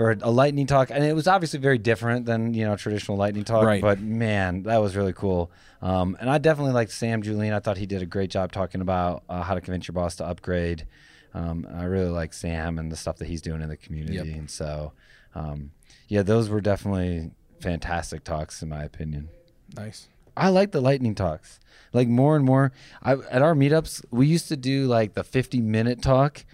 for 0.00 0.16
a 0.22 0.30
lightning 0.30 0.66
talk, 0.66 0.90
and 0.90 1.04
it 1.04 1.14
was 1.14 1.28
obviously 1.28 1.58
very 1.60 1.76
different 1.76 2.24
than 2.24 2.54
you 2.54 2.64
know 2.64 2.74
traditional 2.74 3.18
lightning 3.18 3.44
talk. 3.44 3.66
Right. 3.66 3.82
But 3.82 4.00
man, 4.00 4.62
that 4.62 4.78
was 4.78 4.96
really 4.96 5.12
cool. 5.12 5.50
Um, 5.82 6.16
and 6.18 6.30
I 6.30 6.38
definitely 6.38 6.72
liked 6.72 6.90
Sam 6.90 7.20
Julien. 7.20 7.52
I 7.52 7.60
thought 7.60 7.76
he 7.76 7.84
did 7.84 8.00
a 8.00 8.06
great 8.06 8.30
job 8.30 8.50
talking 8.50 8.80
about 8.80 9.24
uh, 9.28 9.42
how 9.42 9.54
to 9.54 9.60
convince 9.60 9.86
your 9.86 9.92
boss 9.92 10.16
to 10.16 10.24
upgrade. 10.24 10.86
Um, 11.34 11.66
I 11.70 11.84
really 11.84 12.08
like 12.08 12.32
Sam 12.32 12.78
and 12.78 12.90
the 12.90 12.96
stuff 12.96 13.18
that 13.18 13.28
he's 13.28 13.42
doing 13.42 13.60
in 13.60 13.68
the 13.68 13.76
community. 13.76 14.14
Yep. 14.14 14.38
And 14.38 14.50
so, 14.50 14.92
um, 15.34 15.70
yeah, 16.08 16.22
those 16.22 16.48
were 16.48 16.62
definitely 16.62 17.32
fantastic 17.60 18.24
talks 18.24 18.62
in 18.62 18.70
my 18.70 18.82
opinion. 18.82 19.28
Nice. 19.76 20.08
I 20.34 20.48
like 20.48 20.72
the 20.72 20.80
lightning 20.80 21.14
talks. 21.14 21.60
Like 21.92 22.08
more 22.08 22.36
and 22.36 22.44
more, 22.46 22.72
I, 23.02 23.16
at 23.30 23.42
our 23.42 23.54
meetups, 23.54 24.02
we 24.10 24.26
used 24.28 24.48
to 24.48 24.56
do 24.56 24.86
like 24.86 25.12
the 25.12 25.24
50 25.24 25.60
minute 25.60 26.00
talk. 26.00 26.46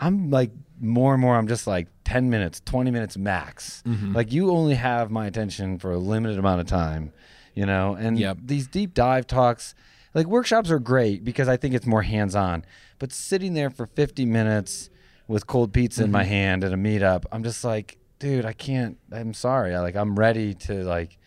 I'm 0.00 0.30
like 0.30 0.50
more 0.80 1.12
and 1.12 1.20
more, 1.20 1.36
I'm 1.36 1.46
just 1.46 1.66
like 1.66 1.88
10 2.04 2.30
minutes, 2.30 2.60
20 2.64 2.90
minutes 2.90 3.16
max. 3.18 3.82
Mhm. 3.86 4.14
Like 4.14 4.32
you 4.32 4.50
only 4.50 4.74
have 4.74 5.10
my 5.10 5.26
attention 5.26 5.78
for 5.78 5.92
a 5.92 5.98
limited 5.98 6.38
amount 6.38 6.60
of 6.60 6.66
time, 6.66 7.12
you 7.54 7.66
know? 7.66 7.94
And 7.94 8.18
Yep. 8.18 8.38
these 8.42 8.66
deep 8.66 8.94
dive 8.94 9.26
talks, 9.26 9.74
like 10.14 10.26
workshops 10.26 10.70
are 10.70 10.78
great 10.78 11.22
because 11.24 11.48
I 11.48 11.56
think 11.56 11.74
it's 11.74 11.86
more 11.86 12.02
hands 12.02 12.34
on. 12.34 12.64
But 12.98 13.12
sitting 13.12 13.54
there 13.54 13.70
for 13.70 13.86
50 13.86 14.24
minutes 14.24 14.88
with 15.28 15.46
cold 15.46 15.72
pizza 15.72 16.02
in 16.04 16.10
my 16.10 16.22
Mm-hmm. 16.22 16.28
hand 16.30 16.64
at 16.64 16.72
a 16.72 16.76
meetup, 16.76 17.24
I'm 17.30 17.44
just 17.44 17.62
like, 17.62 17.98
dude, 18.18 18.44
I 18.44 18.52
can't, 18.54 18.96
I'm 19.12 19.32
sorry. 19.34 19.74
I 19.74 19.80
like, 19.80 19.96
I'm 19.96 20.18
ready 20.18 20.54
to 20.54 20.82
like, 20.84 21.18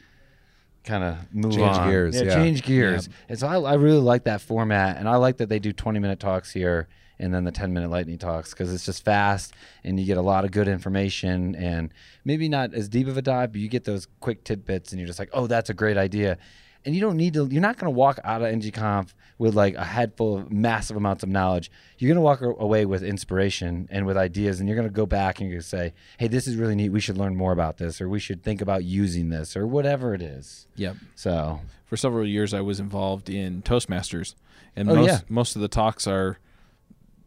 kind 0.83 1.03
of 1.03 1.33
move 1.33 1.53
Change 1.53 1.77
on. 1.77 1.89
gears, 1.89 2.21
yeah. 2.21 2.33
change 2.35 2.63
gears. 2.63 3.07
And 3.29 3.39
so 3.39 3.47
I, 3.47 3.57
I 3.59 3.73
really 3.75 4.01
like 4.01 4.25
that 4.25 4.41
format, 4.41 4.97
and 4.97 5.07
I 5.07 5.15
like 5.15 5.37
that 5.37 5.47
they 5.47 5.59
do 5.59 5.71
20 5.71 5.99
minute 5.99 6.19
talks 6.19 6.51
here 6.51 6.87
and 7.23 7.33
then 7.33 7.43
the 7.45 7.51
10 7.51 7.73
minute 7.73 7.89
lightning 7.89 8.17
talks 8.17 8.51
because 8.51 8.73
it's 8.73 8.85
just 8.85 9.03
fast 9.05 9.53
and 9.83 9.99
you 9.99 10.05
get 10.05 10.17
a 10.17 10.21
lot 10.21 10.43
of 10.45 10.51
good 10.51 10.67
information 10.67 11.55
and 11.55 11.93
maybe 12.25 12.49
not 12.49 12.73
as 12.73 12.89
deep 12.89 13.07
of 13.07 13.17
a 13.17 13.21
dive, 13.21 13.51
but 13.53 13.61
you 13.61 13.69
get 13.69 13.85
those 13.85 14.07
quick 14.19 14.43
tidbits 14.43 14.91
and 14.91 14.99
you're 14.99 15.07
just 15.07 15.19
like, 15.19 15.29
oh, 15.33 15.47
that's 15.47 15.69
a 15.69 15.73
great 15.73 15.97
idea. 15.97 16.37
And 16.85 16.93
you 16.93 16.99
don't 16.99 17.15
need 17.15 17.33
to. 17.35 17.47
You're 17.49 17.61
not 17.61 17.77
going 17.77 17.85
to 17.93 17.97
walk 17.97 18.19
out 18.25 18.41
of 18.41 18.47
NGConf 18.53 19.13
with 19.37 19.55
like 19.55 19.73
a 19.75 19.85
head 19.85 20.17
full 20.17 20.37
of 20.37 20.51
massive 20.51 20.97
amounts 20.97 21.23
of 21.23 21.29
knowledge. 21.29 21.71
You're 21.97 22.09
going 22.09 22.17
to 22.17 22.21
walk 22.21 22.41
away 22.41 22.85
with 22.85 23.03
inspiration 23.03 23.87
and 23.89 24.05
with 24.05 24.17
ideas, 24.17 24.59
and 24.59 24.67
you're 24.67 24.75
going 24.75 24.89
to 24.89 24.93
go 24.93 25.05
back 25.05 25.39
and 25.39 25.47
you're 25.47 25.55
going 25.55 25.61
to 25.63 25.67
say, 25.67 25.93
"Hey, 26.17 26.27
this 26.27 26.45
is 26.45 26.57
really 26.57 26.75
neat. 26.75 26.89
We 26.89 26.99
should 26.99 27.17
learn 27.17 27.37
more 27.37 27.53
about 27.53 27.77
this, 27.77 28.01
or 28.01 28.09
we 28.09 28.19
should 28.19 28.43
think 28.43 28.59
about 28.59 28.83
using 28.83 29.29
this, 29.29 29.55
or 29.55 29.65
whatever 29.65 30.13
it 30.13 30.21
is." 30.21 30.67
Yep. 30.75 30.97
So 31.15 31.61
For 31.85 31.95
several 31.95 32.27
years, 32.27 32.53
I 32.53 32.59
was 32.59 32.81
involved 32.81 33.29
in 33.29 33.61
Toastmasters, 33.61 34.35
and 34.75 34.89
Oh, 34.89 34.95
most 34.95 35.07
yeah. 35.07 35.19
most 35.29 35.55
of 35.55 35.61
the 35.61 35.69
talks 35.69 36.05
are 36.05 36.37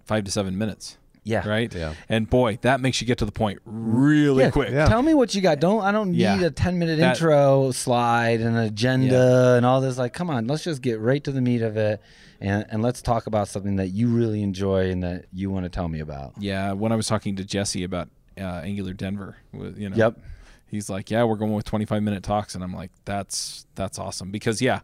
five 0.07 0.25
to 0.25 0.31
seven 0.31 0.57
minutes, 0.57 0.97
yeah, 1.25 1.47
right? 1.47 1.73
Yeah. 1.75 1.95
And 2.09 2.29
boy, 2.31 2.59
that 2.63 2.81
makes 2.81 3.01
you 3.01 3.07
get 3.07 3.19
to 3.19 3.25
the 3.25 3.33
point 3.33 3.59
really 3.65 4.45
Yeah, 4.45 4.51
quick. 4.51 4.71
yeah. 4.71 4.87
Tell 4.87 5.03
me 5.03 5.13
what 5.15 5.35
you 5.35 5.43
got. 5.43 5.61
Don't 5.61 5.83
I 5.83 5.93
don't 5.93 6.13
need 6.13 6.19
Yeah. 6.21 6.41
a 6.41 6.51
ten 6.51 6.79
minute 6.79 6.99
That- 6.99 7.17
intro 7.17 7.71
slide 7.73 8.41
and 8.41 8.57
an 8.57 8.63
agenda 8.65 9.55
and 9.57 9.67
all 9.67 9.81
this. 9.81 9.99
Like, 9.99 10.13
come 10.13 10.31
on, 10.31 10.47
let's 10.47 10.65
just 10.65 10.81
get 10.83 10.99
right 11.01 11.23
to 11.25 11.33
the 11.33 11.41
meat 11.41 11.63
of 11.63 11.77
it, 11.77 12.01
and 12.41 12.65
and 12.71 12.83
let's 12.83 13.03
talk 13.03 13.27
about 13.27 13.49
something 13.49 13.77
that 13.77 13.89
you 13.89 14.09
really 14.09 14.43
enjoy 14.43 14.91
and 14.91 15.03
that 15.03 15.27
you 15.33 15.51
want 15.51 15.65
to 15.65 15.69
tell 15.71 15.89
me 15.89 16.01
about. 16.01 16.33
Yeah, 16.39 16.73
when 16.73 16.93
I 16.93 16.97
was 16.97 17.07
talking 17.07 17.37
to 17.37 17.45
Jesse 17.45 17.85
about 17.85 18.09
uh, 18.39 18.61
Angular 18.65 18.93
Denver, 18.93 19.37
with- 19.53 19.79
you 19.79 19.89
know, 19.89 19.97
Yep. 19.97 20.19
he's 20.71 20.91
like, 20.91 21.11
"Yeah, 21.11 21.25
we're 21.25 21.37
going 21.37 21.55
with 21.55 21.65
25 21.65 22.03
minute 22.03 22.23
talks," 22.23 22.55
and 22.55 22.63
I'm 22.63 22.75
like, 22.75 22.91
"That's 23.07 23.67
that's 23.75 23.99
awesome." 23.99 24.31
Because 24.31 24.61
yeah, 24.63 24.81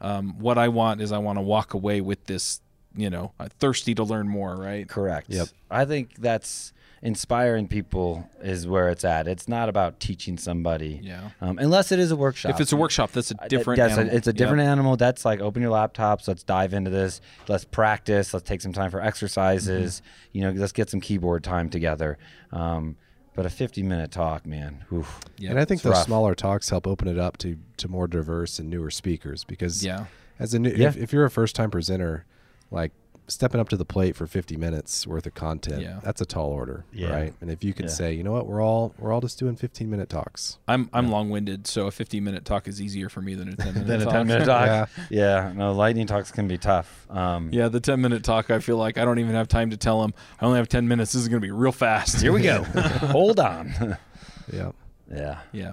um, 0.00 0.38
what 0.38 0.56
I 0.56 0.68
want 0.68 1.00
is 1.00 1.10
I 1.12 1.18
want 1.18 1.36
to 1.38 1.42
walk 1.42 1.74
away 1.74 2.00
with 2.00 2.24
this 2.26 2.60
you 2.96 3.10
know 3.10 3.32
uh, 3.40 3.48
thirsty 3.58 3.94
to 3.94 4.04
learn 4.04 4.28
more, 4.28 4.56
right? 4.56 4.88
Correct. 4.88 5.28
Yep. 5.30 5.48
I 5.70 5.84
think 5.84 6.16
that's 6.18 6.72
inspiring 7.04 7.66
people 7.66 8.28
is 8.42 8.64
where 8.66 8.88
it's 8.88 9.04
at. 9.04 9.26
It's 9.26 9.48
not 9.48 9.68
about 9.68 9.98
teaching 9.98 10.38
somebody. 10.38 11.00
Yeah. 11.02 11.30
Um, 11.40 11.58
unless 11.58 11.90
it 11.90 11.98
is 11.98 12.12
a 12.12 12.16
workshop. 12.16 12.52
If 12.52 12.60
it's 12.60 12.72
a 12.72 12.76
workshop, 12.76 13.10
that's 13.10 13.32
a 13.32 13.34
I- 13.42 13.48
different. 13.48 13.78
That's 13.78 13.96
a- 13.96 14.00
animal. 14.02 14.16
it's 14.16 14.26
a 14.28 14.30
Yeah. 14.30 14.36
different 14.36 14.62
animal. 14.62 14.96
That's 14.96 15.24
like 15.24 15.40
open 15.40 15.62
your 15.62 15.72
laptops. 15.72 16.28
Let's 16.28 16.44
dive 16.44 16.72
into 16.74 16.90
this. 16.90 17.20
Let's 17.48 17.64
practice. 17.64 18.32
Let's 18.32 18.48
take 18.48 18.60
some 18.60 18.72
time 18.72 18.90
for 18.92 19.00
exercises. 19.02 19.96
Mm-hmm. 20.00 20.38
You 20.38 20.42
know, 20.44 20.60
let's 20.60 20.72
get 20.72 20.90
some 20.90 21.00
keyboard 21.00 21.42
time 21.42 21.68
together. 21.70 22.18
Um, 22.52 22.96
but 23.34 23.46
a 23.46 23.50
50 23.50 23.82
minute 23.82 24.10
talk, 24.12 24.46
man. 24.46 24.84
Oof. 24.92 25.18
Yeah. 25.38 25.50
and 25.50 25.58
I 25.58 25.64
think 25.64 25.82
those 25.82 25.94
rough. 25.94 26.04
smaller 26.04 26.34
talks 26.36 26.68
help 26.68 26.86
open 26.86 27.08
it 27.08 27.18
up 27.18 27.36
to 27.38 27.56
to 27.78 27.88
more 27.88 28.06
diverse 28.06 28.58
and 28.60 28.70
newer 28.70 28.90
speakers 28.92 29.42
because 29.42 29.84
Yeah. 29.84 30.04
as 30.38 30.54
a 30.54 30.58
new 30.60 30.70
Yeah. 30.70 30.88
if, 30.88 30.96
if 30.98 31.12
you're 31.12 31.24
a 31.24 31.30
first 31.30 31.56
time 31.56 31.70
presenter, 31.70 32.26
like 32.72 32.90
stepping 33.28 33.60
up 33.60 33.68
to 33.68 33.76
the 33.76 33.84
plate 33.84 34.14
for 34.16 34.26
50 34.26 34.56
minutes 34.56 35.06
worth 35.06 35.26
of 35.26 35.32
content, 35.34 35.80
Yeah. 35.80 36.00
that's 36.02 36.20
a 36.20 36.26
tall 36.26 36.50
order, 36.50 36.84
Yeah. 36.92 37.10
right? 37.14 37.34
And 37.40 37.50
if 37.50 37.62
you 37.64 37.72
can 37.72 37.86
Yeah. 37.86 37.92
say, 37.92 38.12
you 38.12 38.22
know 38.24 38.32
what, 38.32 38.46
we're 38.46 38.60
all 38.60 38.92
we're 38.98 39.12
all 39.12 39.20
just 39.20 39.38
doing 39.38 39.54
15 39.56 39.88
minute 39.88 40.08
talks. 40.08 40.58
I'm 40.66 40.90
I'm 40.92 41.08
long 41.10 41.30
winded, 41.30 41.66
so 41.66 41.86
a 41.86 41.90
15 41.92 42.24
minute 42.24 42.44
talk 42.44 42.66
is 42.66 42.82
easier 42.82 43.08
for 43.08 43.22
me 43.22 43.34
than 43.34 43.48
a 43.50 43.56
10 43.56 43.66
minute 43.74 43.86
Then 43.86 44.00
a 44.02 44.04
talk. 44.04 44.12
10 44.14 44.26
minute 44.26 44.44
talk. 44.44 44.66
Yeah. 44.66 44.86
yeah. 45.08 45.52
No, 45.54 45.72
lightning 45.72 46.06
talks 46.08 46.30
can 46.32 46.48
be 46.48 46.58
tough. 46.58 47.06
Um, 47.10 47.48
Yeah, 47.52 47.68
the 47.68 47.80
10 47.80 48.00
minute 48.00 48.24
talk, 48.24 48.50
I 48.50 48.58
feel 48.58 48.76
like 48.76 48.98
I 48.98 49.04
don't 49.04 49.20
even 49.20 49.34
have 49.34 49.48
time 49.48 49.70
to 49.70 49.76
tell 49.76 50.02
them. 50.02 50.12
I 50.40 50.44
only 50.44 50.58
have 50.58 50.68
10 50.68 50.88
minutes. 50.88 51.12
This 51.12 51.22
is 51.22 51.28
going 51.28 51.40
to 51.40 51.46
be 51.46 51.52
real 51.52 51.72
fast. 51.72 52.20
Here 52.20 52.32
we 52.32 52.42
go. 52.42 52.64
Hold 53.12 53.38
on. 53.38 53.96
Yeah. 54.52 54.72
yeah. 55.10 55.38
Yeah. 55.52 55.72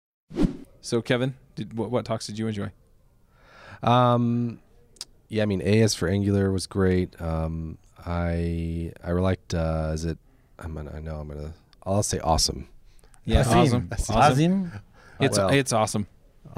So, 0.81 1.01
Kevin, 1.01 1.35
did, 1.55 1.77
what, 1.77 1.91
what 1.91 2.05
talks 2.05 2.25
did 2.27 2.39
you 2.39 2.47
enjoy? 2.47 2.71
Um, 3.83 4.59
yeah, 5.29 5.43
I 5.43 5.45
mean, 5.45 5.61
A 5.61 5.79
is 5.81 5.93
for 5.95 6.07
Angular 6.07 6.51
was 6.51 6.67
great. 6.67 7.19
Um, 7.21 7.77
I 8.05 8.91
I 9.03 9.11
liked. 9.11 9.53
Uh, 9.53 9.91
is 9.93 10.05
it? 10.05 10.17
I'm 10.59 10.73
gonna. 10.73 10.91
I 10.93 10.99
know 10.99 11.15
I'm 11.19 11.27
gonna. 11.27 11.53
I'll 11.83 12.03
say 12.03 12.19
awesome. 12.19 12.67
Yeah, 13.25 13.43
Asim. 13.43 13.91
awesome. 13.91 14.15
Asim? 14.15 14.81
It's 15.19 15.37
Well, 15.37 15.49
it's 15.49 15.71
awesome. 15.73 16.07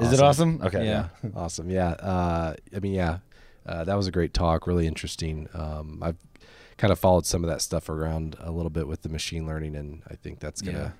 Is 0.00 0.12
it 0.12 0.20
awesome? 0.20 0.60
Okay. 0.62 0.84
Yeah. 0.86 1.08
Awesome. 1.36 1.70
Yeah. 1.70 1.90
Uh, 1.90 2.54
I 2.74 2.80
mean, 2.80 2.94
yeah. 2.94 3.18
Uh, 3.66 3.84
that 3.84 3.94
was 3.94 4.06
a 4.06 4.10
great 4.10 4.34
talk. 4.34 4.66
Really 4.66 4.86
interesting. 4.86 5.48
Um, 5.54 6.02
I've 6.02 6.16
kind 6.76 6.92
of 6.92 6.98
followed 6.98 7.26
some 7.26 7.44
of 7.44 7.50
that 7.50 7.62
stuff 7.62 7.88
around 7.88 8.36
a 8.40 8.50
little 8.50 8.70
bit 8.70 8.88
with 8.88 9.02
the 9.02 9.08
machine 9.08 9.46
learning, 9.46 9.76
and 9.76 10.02
I 10.10 10.14
think 10.14 10.40
that's 10.40 10.60
gonna 10.62 10.78
Yeah. 10.78 10.90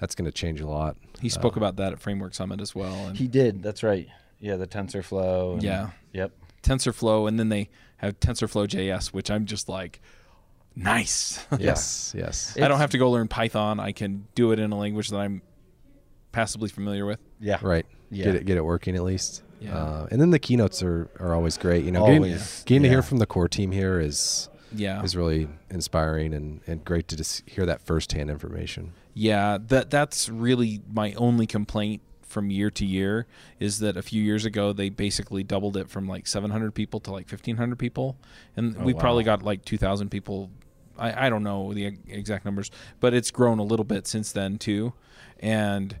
That's 0.00 0.14
gonna 0.16 0.32
change 0.32 0.60
a 0.60 0.66
lot. 0.66 0.96
He 1.20 1.28
spoke 1.28 1.56
Uh, 1.56 1.60
about 1.60 1.76
that 1.76 1.92
at 1.92 2.00
Framework 2.00 2.34
Summit 2.34 2.60
as 2.60 2.74
well. 2.74 3.06
And 3.06 3.16
He 3.16 3.28
did. 3.28 3.62
That's 3.62 3.82
right. 3.84 4.08
Yeah, 4.40 4.56
the 4.56 4.66
TensorFlow. 4.66 5.54
and- 5.54 5.62
Yeah. 5.62 5.90
Yep. 6.14 6.32
TensorFlow, 6.62 7.28
and 7.28 7.38
then 7.38 7.48
they 7.50 7.68
have 7.98 8.18
TensorFlow 8.20 8.66
JS, 8.66 9.12
which 9.12 9.30
I'm 9.30 9.44
just 9.46 9.68
like, 9.68 10.00
nice. 10.74 11.44
Yes. 11.58 12.14
Yes. 12.16 12.56
I 12.60 12.68
don't 12.68 12.78
have 12.78 12.90
to 12.90 12.98
go 12.98 13.10
learn 13.10 13.28
Python. 13.28 13.80
I 13.80 13.92
can 13.92 14.26
do 14.34 14.52
it 14.52 14.58
in 14.58 14.72
a 14.72 14.78
language 14.78 15.08
that 15.10 15.18
I'm 15.18 15.42
passably 16.32 16.68
familiar 16.68 17.06
with. 17.06 17.18
Yeah. 17.40 17.58
Right. 17.62 17.86
Yeah. 18.10 18.24
Get 18.26 18.34
it. 18.36 18.46
Get 18.46 18.56
it 18.56 18.64
working 18.64 18.94
at 18.96 19.02
least. 19.02 19.42
Yeah. 19.60 19.76
Uh, 19.76 20.08
and 20.10 20.20
then 20.20 20.30
the 20.30 20.38
keynotes 20.38 20.82
are, 20.82 21.10
are 21.18 21.34
always 21.34 21.56
great. 21.58 21.84
You 21.84 21.92
know, 21.92 22.00
getting, 22.06 22.16
Always. 22.24 22.62
getting 22.64 22.82
to 22.82 22.88
Yeah. 22.88 22.94
hear 22.94 23.02
from 23.02 23.18
the 23.18 23.26
core 23.26 23.48
team 23.48 23.72
here 23.72 24.00
is 24.00 24.48
Yeah. 24.74 25.02
is 25.02 25.16
really 25.16 25.48
inspiring 25.70 26.32
and, 26.34 26.60
and 26.66 26.84
great 26.84 27.08
to 27.08 27.16
just 27.16 27.48
hear 27.48 27.66
that 27.66 27.80
firsthand 27.80 28.30
information. 28.30 28.92
Yeah, 29.14 29.58
that 29.68 29.90
that's 29.90 30.28
really 30.28 30.80
my 30.92 31.12
only 31.14 31.46
complaint 31.46 32.02
from 32.22 32.48
year 32.50 32.70
to 32.70 32.86
year 32.86 33.26
is 33.58 33.80
that 33.80 33.96
a 33.96 34.02
few 34.02 34.22
years 34.22 34.44
ago 34.44 34.72
they 34.72 34.88
basically 34.88 35.42
doubled 35.42 35.76
it 35.76 35.90
from 35.90 36.06
like 36.06 36.28
700 36.28 36.72
people 36.72 37.00
to 37.00 37.10
like 37.10 37.26
1500 37.28 37.76
people 37.76 38.16
and 38.56 38.76
Oh, 38.78 38.84
we 38.84 38.94
probably 38.94 39.24
got 39.24 39.42
like 39.42 39.64
2000 39.64 40.10
people 40.10 40.48
I, 40.96 41.26
I 41.26 41.28
don't 41.28 41.42
know 41.42 41.74
the 41.74 41.86
exact 42.06 42.44
numbers 42.44 42.70
but 43.00 43.14
it's 43.14 43.32
grown 43.32 43.58
a 43.58 43.64
little 43.64 43.84
bit 43.84 44.06
since 44.06 44.30
then 44.30 44.58
too 44.58 44.92
and 45.40 45.96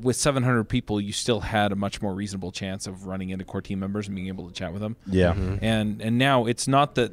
with 0.00 0.16
700 0.16 0.64
people 0.64 1.02
you 1.02 1.12
still 1.12 1.40
had 1.40 1.70
a 1.70 1.76
much 1.76 2.00
more 2.00 2.14
reasonable 2.14 2.50
chance 2.50 2.86
of 2.86 3.06
running 3.06 3.28
into 3.28 3.44
core 3.44 3.60
team 3.60 3.78
members 3.78 4.06
and 4.06 4.16
being 4.16 4.28
able 4.28 4.48
to 4.48 4.54
chat 4.54 4.72
with 4.72 4.80
them 4.80 4.96
Yeah. 5.06 5.34
and 5.60 6.00
and 6.00 6.16
now 6.16 6.46
it's 6.46 6.66
not 6.66 6.94
that 6.94 7.12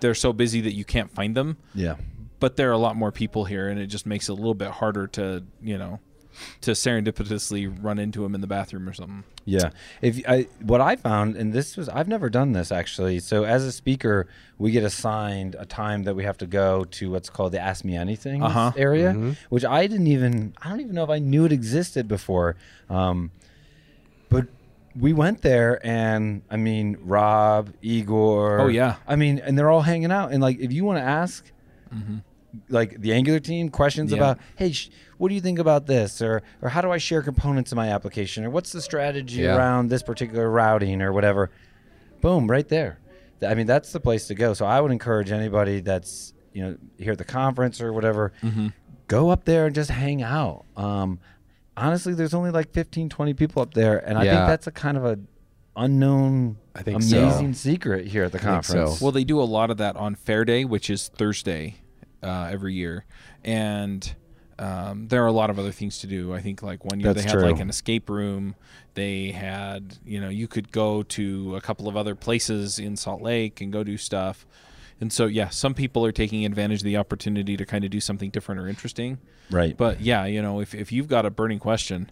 they're 0.00 0.14
so 0.14 0.32
busy 0.32 0.60
that 0.62 0.74
you 0.74 0.84
can't 0.84 1.10
find 1.10 1.36
them 1.36 1.56
Yeah. 1.74 1.96
but 2.40 2.56
there 2.56 2.68
are 2.68 2.72
a 2.72 2.78
lot 2.78 2.96
more 2.96 3.12
people 3.12 3.44
here, 3.44 3.68
and 3.68 3.78
it 3.80 3.86
just 3.86 4.06
makes 4.06 4.28
it 4.28 4.32
a 4.32 4.34
little 4.34 4.54
bit 4.54 4.70
harder 4.70 5.06
to 5.08 5.44
you 5.62 5.78
know 5.78 6.00
to 6.62 6.72
serendipitously 6.72 7.72
run 7.80 7.98
into 8.00 8.22
them 8.22 8.34
in 8.34 8.40
the 8.40 8.46
bathroom 8.48 8.88
or 8.88 8.92
something. 8.92 9.22
Yeah. 9.44 9.70
If 10.02 10.20
I 10.28 10.48
what 10.60 10.80
I 10.80 10.96
found, 10.96 11.36
and 11.36 11.52
this 11.52 11.76
was 11.76 11.88
I've 11.88 12.08
never 12.08 12.28
done 12.28 12.52
this 12.52 12.72
actually. 12.72 13.20
So 13.20 13.44
as 13.44 13.64
a 13.64 13.70
speaker, 13.70 14.26
we 14.58 14.72
get 14.72 14.82
assigned 14.82 15.54
a 15.58 15.64
time 15.66 16.02
that 16.04 16.16
we 16.16 16.24
have 16.24 16.36
to 16.38 16.46
go 16.46 16.84
to 16.84 17.10
what's 17.12 17.30
called 17.30 17.52
the 17.52 17.60
Ask 17.60 17.84
Me 17.84 17.96
Anything 17.96 18.42
Uh-huh. 18.42 18.72
area, 18.76 19.36
which 19.48 19.64
I 19.64 19.86
didn't 19.86 20.08
even 20.08 20.54
I 20.60 20.70
don't 20.70 20.80
even 20.80 20.94
know 20.94 21.04
if 21.04 21.10
I 21.10 21.18
knew 21.20 21.44
it 21.44 21.52
existed 21.52 22.08
before. 22.08 22.56
Um, 22.90 23.30
but 23.30 23.43
we 24.98 25.12
went 25.12 25.42
there, 25.42 25.84
and 25.86 26.42
I 26.50 26.56
mean 26.56 26.96
Rob, 27.02 27.72
Igor. 27.82 28.60
Oh, 28.60 28.68
yeah. 28.68 28.96
I 29.08 29.16
mean, 29.16 29.38
and 29.40 29.58
they're 29.58 29.70
all 29.70 29.82
hanging 29.82 30.12
out, 30.12 30.32
and 30.32 30.40
like 30.42 30.58
if 30.60 30.72
you 30.72 30.84
want 30.84 30.98
to 30.98 31.02
ask 31.04 31.50
like 32.68 33.00
the 33.00 33.12
Angular 33.12 33.40
team 33.40 33.68
questions 33.68 34.10
Yeah. 34.12 34.18
about, 34.18 34.38
hey, 34.56 34.72
sh- 34.72 34.90
what 35.18 35.28
do 35.28 35.34
you 35.34 35.40
think 35.40 35.58
about 35.58 35.86
this, 35.86 36.22
or 36.22 36.42
or 36.62 36.68
how 36.68 36.80
do 36.80 36.90
I 36.90 36.98
share 36.98 37.22
components 37.22 37.72
in 37.72 37.76
my 37.76 37.88
application, 37.88 38.44
or 38.44 38.50
what's 38.50 38.72
the 38.72 38.80
strategy 38.80 39.42
Yeah. 39.42 39.56
around 39.56 39.88
this 39.88 40.02
particular 40.02 40.50
routing 40.50 41.02
or 41.02 41.12
whatever. 41.12 41.50
Boom, 42.20 42.48
right 42.50 42.68
there. 42.68 42.98
I 43.46 43.54
mean, 43.54 43.66
that's 43.66 43.92
the 43.92 44.00
place 44.00 44.26
to 44.28 44.34
go. 44.34 44.54
So 44.54 44.64
I 44.64 44.80
would 44.80 44.92
encourage 44.92 45.30
anybody 45.30 45.80
that's 45.80 46.32
you 46.52 46.62
know 46.62 46.76
here 46.98 47.12
at 47.12 47.18
the 47.18 47.24
conference 47.24 47.80
or 47.80 47.92
whatever, 47.92 48.32
go 49.08 49.30
up 49.30 49.44
there 49.44 49.66
and 49.66 49.74
just 49.74 49.90
hang 49.90 50.22
out. 50.22 50.64
Um, 50.76 51.18
honestly, 51.76 52.14
there's 52.14 52.34
only 52.34 52.50
like 52.50 52.70
15, 52.72 53.08
20 53.08 53.34
people 53.34 53.62
up 53.62 53.74
there, 53.74 53.98
and 53.98 54.18
I 54.18 54.22
think 54.22 54.46
that's 54.46 54.66
a 54.66 54.72
kind 54.72 54.96
of 54.96 55.04
a 55.04 55.18
unknown, 55.76 56.56
I 56.74 56.82
think 56.82 57.02
so. 57.02 57.18
amazing 57.18 57.54
secret 57.54 58.06
here 58.06 58.24
at 58.24 58.32
the 58.32 58.38
I 58.38 58.42
think 58.42 58.64
so. 58.64 58.72
conference. 58.74 59.00
Well, 59.00 59.12
they 59.12 59.24
do 59.24 59.40
a 59.40 59.44
lot 59.44 59.70
of 59.70 59.78
that 59.78 59.96
on 59.96 60.14
Fair 60.14 60.44
Day, 60.44 60.64
which 60.64 60.88
is 60.88 61.08
Thursday 61.08 61.76
uh, 62.22 62.48
every 62.50 62.74
year, 62.74 63.04
and 63.44 64.14
um, 64.58 65.08
there 65.08 65.22
are 65.24 65.26
a 65.26 65.32
lot 65.32 65.50
of 65.50 65.58
other 65.58 65.72
things 65.72 65.98
to 65.98 66.06
do. 66.06 66.32
I 66.32 66.40
think 66.40 66.62
like 66.62 66.84
one 66.84 67.00
year 67.00 67.12
That's 67.12 67.24
they 67.24 67.30
had 67.30 67.38
true. 67.38 67.50
like 67.50 67.60
an 67.60 67.68
escape 67.68 68.08
room. 68.08 68.54
They 68.94 69.32
had 69.32 69.98
you 70.04 70.20
know 70.20 70.28
you 70.28 70.46
could 70.46 70.70
go 70.70 71.02
to 71.02 71.56
a 71.56 71.60
couple 71.60 71.88
of 71.88 71.96
other 71.96 72.14
places 72.14 72.78
in 72.78 72.96
Salt 72.96 73.22
Lake 73.22 73.60
and 73.60 73.72
go 73.72 73.82
do 73.82 73.96
stuff. 73.96 74.46
And 75.04 75.12
so 75.12 75.26
yeah, 75.26 75.50
some 75.50 75.74
people 75.74 76.02
are 76.06 76.12
taking 76.12 76.46
advantage 76.46 76.78
of 76.80 76.84
the 76.84 76.96
opportunity 76.96 77.58
to 77.58 77.66
kind 77.66 77.84
of 77.84 77.90
do 77.90 78.00
something 78.00 78.30
different 78.30 78.58
or 78.58 78.68
interesting. 78.68 79.18
right. 79.50 79.76
But 79.76 80.00
yeah, 80.00 80.24
you 80.24 80.40
know, 80.40 80.60
if, 80.60 80.74
if 80.74 80.92
you've 80.92 81.08
got 81.08 81.26
a 81.26 81.30
burning 81.30 81.58
question, 81.58 82.10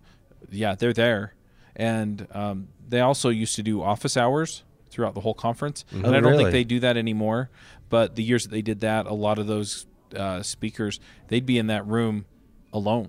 yeah, 0.51 0.75
they're 0.75 0.93
there. 0.93 1.33
And 1.75 2.27
um, 2.33 2.69
they 2.87 3.01
also 3.01 3.31
used 3.31 3.57
to 3.57 3.63
do 3.63 3.81
office 3.83 4.15
hours 4.19 4.63
throughout 4.91 5.15
the 5.15 5.23
whole 5.23 5.33
conference. 5.33 5.87
And 5.91 6.05
Oh, 6.05 6.11
I 6.11 6.21
don't 6.21 6.25
really? 6.33 6.45
think 6.45 6.53
they 6.53 6.65
do 6.65 6.81
that 6.81 6.99
anymore. 6.99 7.49
But 7.89 8.15
the 8.15 8.23
years 8.23 8.43
that 8.43 8.51
they 8.51 8.61
did 8.61 8.81
that, 8.81 9.07
a 9.07 9.15
lot 9.15 9.39
of 9.39 9.47
those 9.47 9.87
uh, 10.15 10.43
speakers, 10.43 11.01
they'd 11.29 11.47
be 11.47 11.57
in 11.57 11.69
that 11.69 11.87
room 11.87 12.27
alone. 12.75 13.09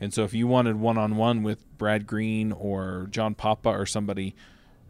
And 0.00 0.14
so 0.14 0.24
if 0.24 0.32
you 0.32 0.46
wanted 0.46 0.76
one 0.76 0.96
on 0.96 1.16
one 1.16 1.42
with 1.42 1.66
Brad 1.76 2.06
Green 2.06 2.50
or 2.50 3.08
John 3.10 3.34
Papa 3.34 3.68
or 3.68 3.84
somebody, 3.84 4.34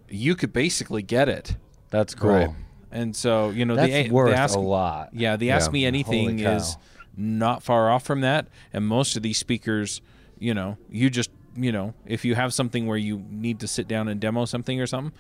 you 0.08 0.36
could 0.36 0.52
basically 0.52 1.02
get 1.02 1.28
it. 1.28 1.56
that's 1.90 2.14
cool. 2.14 2.30
Right. 2.30 2.50
And 2.92 3.16
so, 3.16 3.50
you 3.50 3.64
know, 3.64 3.74
That's 3.74 3.90
they, 3.90 4.08
worth 4.10 4.30
they 4.30 4.36
ask, 4.36 4.54
a 4.56 4.60
lot. 4.60 5.10
yeah, 5.14 5.36
the 5.36 5.50
Ask 5.50 5.70
Yeah. 5.70 5.72
Me 5.72 5.86
Anything 5.86 6.40
is 6.40 6.76
not 7.16 7.62
far 7.62 7.90
off 7.90 8.04
from 8.04 8.20
that. 8.20 8.46
And 8.72 8.86
most 8.86 9.16
of 9.16 9.22
these 9.22 9.38
speakers, 9.38 10.00
you 10.38 10.52
know, 10.54 10.76
you 10.90 11.08
just, 11.10 11.30
you 11.56 11.72
know, 11.72 11.94
if 12.06 12.24
you 12.24 12.34
have 12.34 12.52
something 12.54 12.86
where 12.86 12.98
you 12.98 13.24
need 13.30 13.60
to 13.60 13.66
sit 13.66 13.88
down 13.88 14.08
and 14.08 14.20
demo 14.20 14.44
something 14.44 14.80
or 14.80 14.86
something, 14.86 15.12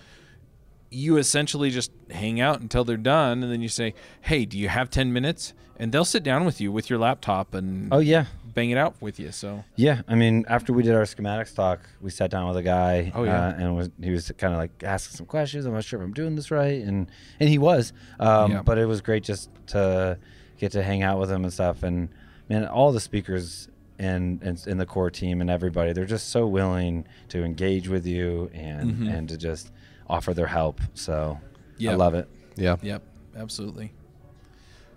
you 0.90 1.16
essentially 1.16 1.70
just 1.70 1.90
hang 2.10 2.40
out 2.40 2.60
until 2.60 2.84
they're 2.84 2.96
done 2.98 3.42
and 3.42 3.50
then 3.50 3.62
you 3.62 3.68
say, 3.68 3.94
"Hey, 4.20 4.44
do 4.44 4.58
you 4.58 4.68
have 4.68 4.90
10 4.90 5.10
minutes?" 5.12 5.54
and 5.78 5.90
they'll 5.90 6.04
sit 6.04 6.22
down 6.22 6.44
with 6.44 6.60
you 6.60 6.70
with 6.70 6.90
your 6.90 6.98
laptop 6.98 7.54
and 7.54 7.88
Oh 7.90 7.98
yeah, 7.98 8.26
bang 8.54 8.70
it 8.70 8.76
out 8.78 9.00
with 9.00 9.18
you. 9.20 9.32
So, 9.32 9.64
Yeah, 9.76 10.02
I 10.08 10.14
mean, 10.14 10.44
after 10.48 10.72
we 10.72 10.82
did 10.82 10.94
our 10.94 11.02
schematics 11.02 11.54
talk, 11.54 11.80
we 12.00 12.10
sat 12.10 12.30
down 12.30 12.48
with 12.48 12.56
a 12.56 12.62
guy. 12.62 13.10
Oh, 13.14 13.24
yeah. 13.24 13.48
uh, 13.48 13.54
and 13.56 13.76
was, 13.76 13.90
he 14.02 14.10
was 14.10 14.30
kind 14.36 14.52
of 14.52 14.58
like 14.58 14.82
asking 14.84 15.16
some 15.16 15.26
questions. 15.26 15.64
I'm 15.66 15.72
not 15.72 15.84
sure 15.84 16.00
if 16.00 16.04
I'm 16.04 16.12
doing 16.12 16.36
this 16.36 16.50
right, 16.50 16.82
and 16.82 17.10
and 17.40 17.48
he 17.48 17.58
was. 17.58 17.92
Um, 18.20 18.52
Yeah. 18.52 18.62
But 18.62 18.78
it 18.78 18.86
was 18.86 19.00
great 19.00 19.24
just 19.24 19.50
to 19.68 20.18
get 20.58 20.72
to 20.72 20.82
hang 20.82 21.02
out 21.02 21.18
with 21.18 21.30
him 21.30 21.44
and 21.44 21.52
stuff. 21.52 21.82
And 21.82 22.08
man, 22.48 22.66
all 22.66 22.92
the 22.92 23.00
speakers 23.00 23.68
and 23.98 24.42
and 24.42 24.62
in 24.66 24.78
the 24.78 24.86
core 24.86 25.10
team 25.10 25.40
and 25.40 25.48
everybody, 25.50 25.92
they're 25.92 26.04
just 26.06 26.28
so 26.30 26.46
willing 26.46 27.06
to 27.28 27.44
engage 27.44 27.88
with 27.88 28.06
you 28.06 28.50
and 28.54 28.94
Mhm. 28.94 29.14
and 29.14 29.28
to 29.28 29.36
just 29.36 29.72
offer 30.08 30.34
their 30.34 30.46
help. 30.48 30.80
So 30.94 31.38
I 31.86 31.94
love 31.94 32.14
it. 32.14 32.28
Yeah. 32.56 32.76
yep, 32.82 33.02
absolutely. 33.36 33.92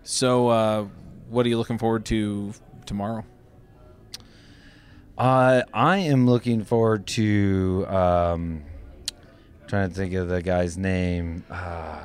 So, 0.04 0.50
uh, 0.50 0.86
what 1.30 1.46
are 1.46 1.50
you 1.50 1.58
looking 1.58 1.78
forward 1.78 2.06
to 2.06 2.54
tomorrow? 2.86 3.24
Uh, 5.18 5.62
I 5.74 5.98
am 6.00 6.26
looking 6.28 6.64
forward 6.66 7.08
to 7.08 7.86
um, 7.88 8.64
trying 9.68 9.90
to 9.90 9.96
think 9.96 10.14
of 10.14 10.28
the 10.28 10.42
guy's 10.42 10.78
name. 10.78 11.44
Uh, 11.50 12.00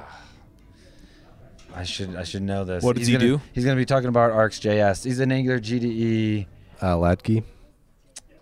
I 1.75 1.85
should 1.85 2.15
I 2.17 2.23
should 2.25 2.43
know 2.43 2.65
this. 2.65 2.83
What 2.85 2.97
does 2.97 3.07
He's 3.07 3.09
he 3.09 3.13
gonna- 3.15 3.39
do? 3.39 3.41
He's 3.53 3.65
going 3.65 3.77
to 3.77 3.81
be 3.81 3.85
talking 3.87 4.09
about 4.09 4.33
RxJS. 4.33 5.05
He's 5.05 5.19
an 5.21 5.33
Angular 5.33 5.59
GDE. 5.61 6.47
Uh, 6.81 6.95
Latke. 6.97 7.43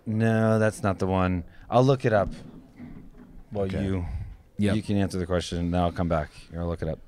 No, 0.05 0.59
that's 0.59 0.81
not 0.83 0.99
the 0.99 1.07
one. 1.07 1.43
I'll 1.69 1.83
look 1.83 2.05
it 2.05 2.13
up. 2.13 2.29
Well, 3.51 3.65
Okay. 3.65 3.83
you 3.83 4.05
Yep. 4.57 4.75
you 4.75 4.81
can 4.81 4.97
answer 4.97 5.17
the 5.17 5.25
question, 5.25 5.57
and 5.59 5.73
then 5.73 5.81
I'll 5.81 5.91
come 5.91 6.09
back. 6.09 6.29
I'll 6.55 6.67
look 6.67 6.81
it 6.81 6.87
up. 6.89 6.99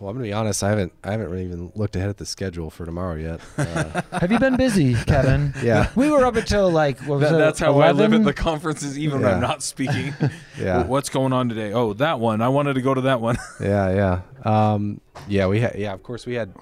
Well, 0.00 0.10
I'm 0.10 0.16
gonna 0.16 0.28
be 0.28 0.32
honest. 0.32 0.62
I 0.62 0.68
haven't 0.70 0.92
I 1.02 1.10
haven't 1.10 1.28
really 1.30 1.44
even 1.44 1.72
looked 1.74 1.96
ahead 1.96 2.08
at 2.08 2.18
the 2.18 2.26
schedule 2.26 2.70
for 2.70 2.86
tomorrow 2.86 3.14
yet. 3.16 3.40
Uh, 3.58 4.02
Have 4.18 4.30
you 4.32 4.38
been 4.38 4.56
busy, 4.56 4.94
Kevin? 5.06 5.52
Yeah. 5.62 5.90
we 5.96 6.10
were 6.10 6.24
up 6.24 6.36
until 6.36 6.70
like 6.70 7.00
what 7.00 7.20
was 7.20 7.30
That- 7.30 7.34
it, 7.36 7.38
that's 7.38 7.58
how 7.58 7.78
I 7.80 7.92
live 7.92 8.12
at 8.12 8.24
the 8.24 8.32
conferences, 8.32 8.98
even 8.98 9.20
when 9.22 9.34
I'm 9.34 9.40
not 9.40 9.62
speaking. 9.62 10.14
Yeah. 10.58 10.82
What's 10.84 11.08
going 11.08 11.32
on 11.32 11.48
today? 11.48 11.72
Oh, 11.72 11.92
that 11.94 12.18
one. 12.18 12.42
I 12.42 12.48
wanted 12.48 12.74
to 12.74 12.82
go 12.82 12.92
to 12.92 13.00
that 13.02 13.20
one. 13.20 13.36
yeah, 13.60 14.20
yeah, 14.44 14.72
um, 14.72 15.00
yeah. 15.28 15.46
We 15.46 15.60
had 15.60 15.76
yeah. 15.76 15.92
Of 15.94 16.02
course, 16.02 16.26
we 16.26 16.34
had 16.34 16.52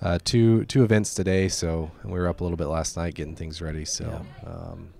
uh, 0.00 0.18
two 0.24 0.64
two 0.66 0.84
events 0.84 1.14
today. 1.14 1.48
So 1.48 1.90
and 2.02 2.12
we 2.12 2.18
were 2.20 2.28
up 2.28 2.40
a 2.40 2.44
little 2.44 2.56
bit 2.56 2.66
last 2.66 2.96
night 2.96 3.14
getting 3.14 3.34
things 3.34 3.60
ready. 3.60 3.84
So, 3.84 4.24
um, 4.46 4.90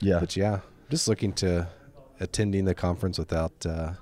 yeah. 0.00 0.20
but 0.20 0.36
yeah, 0.36 0.60
just 0.88 1.06
looking 1.06 1.32
to 1.34 1.68
attending 2.18 2.64
the 2.64 2.74
conference 2.74 3.18
without 3.18 3.52
uh, 3.66 3.92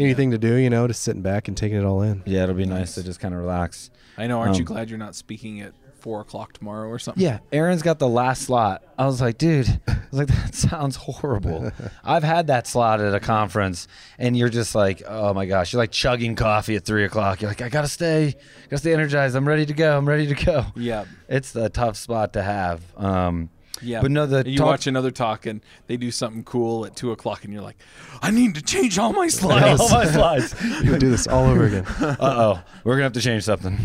anything 0.00 0.30
to 0.32 0.38
do. 0.38 0.54
You 0.54 0.70
know, 0.70 0.86
just 0.86 1.02
sitting 1.02 1.22
back 1.22 1.48
and 1.48 1.56
taking 1.56 1.78
it 1.78 1.84
all 1.84 2.02
in. 2.02 2.22
Yeah, 2.26 2.44
it'll 2.44 2.54
be 2.54 2.64
nice 2.66 2.78
Nice. 2.78 2.94
to 2.96 3.02
just 3.02 3.20
kind 3.20 3.34
of 3.34 3.40
relax. 3.40 3.90
I 4.16 4.26
know. 4.26 4.38
Aren't 4.40 4.56
you 4.56 4.62
Um, 4.62 4.66
glad 4.66 4.90
you're 4.90 4.98
not 4.98 5.14
speaking 5.14 5.60
at 5.60 5.72
four 6.00 6.20
o'clock 6.20 6.52
tomorrow 6.52 6.88
or 6.88 6.98
something? 6.98 7.22
Yeah, 7.22 7.38
Aaron's 7.52 7.82
got 7.82 7.98
the 7.98 8.08
last 8.08 8.42
slot. 8.42 8.82
I 8.98 9.06
was 9.06 9.20
like, 9.20 9.36
dude, 9.38 9.68
I 9.88 9.96
was 10.10 10.18
like, 10.20 10.28
that 10.28 10.54
sounds 10.70 10.96
horrible. 10.96 11.70
I've 12.04 12.22
had 12.24 12.46
that 12.48 12.66
slot 12.66 13.00
at 13.00 13.14
a 13.14 13.20
conference, 13.20 13.86
and 14.18 14.36
you're 14.36 14.48
just 14.48 14.74
like, 14.74 15.02
oh 15.06 15.34
my 15.34 15.46
gosh, 15.46 15.72
you're 15.72 15.82
like 15.82 15.90
chugging 15.92 16.34
coffee 16.36 16.76
at 16.76 16.84
three 16.84 17.04
o'clock. 17.04 17.42
You're 17.42 17.50
like, 17.50 17.62
I 17.62 17.68
gotta 17.68 17.88
stay, 17.88 18.34
gotta 18.70 18.78
stay 18.78 18.92
energized. 18.92 19.34
I'm 19.36 19.46
ready 19.46 19.66
to 19.66 19.74
go. 19.74 19.96
I'm 19.96 20.08
ready 20.08 20.26
to 20.32 20.34
go. 20.44 20.66
Yeah. 20.76 21.04
It's 21.28 21.54
a 21.56 21.68
tough 21.68 21.96
spot 21.96 22.32
to 22.34 22.42
have. 22.42 22.80
Um, 22.96 23.50
Yeah. 23.82 24.00
But 24.02 24.10
no, 24.10 24.26
the 24.26 24.48
you 24.48 24.58
talk- 24.58 24.66
watch 24.66 24.86
another 24.86 25.10
talk 25.10 25.46
and 25.46 25.60
they 25.86 25.96
do 25.96 26.10
something 26.10 26.44
cool 26.44 26.84
at 26.86 26.96
two 26.96 27.12
o'clock 27.12 27.44
and 27.44 27.52
you're 27.52 27.62
like, 27.62 27.76
I 28.22 28.30
need 28.30 28.54
to 28.56 28.62
change 28.62 28.98
all 28.98 29.12
my 29.12 29.28
slides. 29.28 29.80
all 29.80 29.90
my 29.90 30.06
slides. 30.06 30.54
You 30.82 30.92
would 30.92 31.00
do 31.00 31.10
this 31.10 31.26
all 31.26 31.46
over 31.46 31.64
again. 31.64 31.86
uh 32.00 32.16
oh, 32.20 32.60
we're 32.84 32.94
gonna 32.94 33.04
have 33.04 33.12
to 33.14 33.20
change 33.20 33.44
something. 33.44 33.76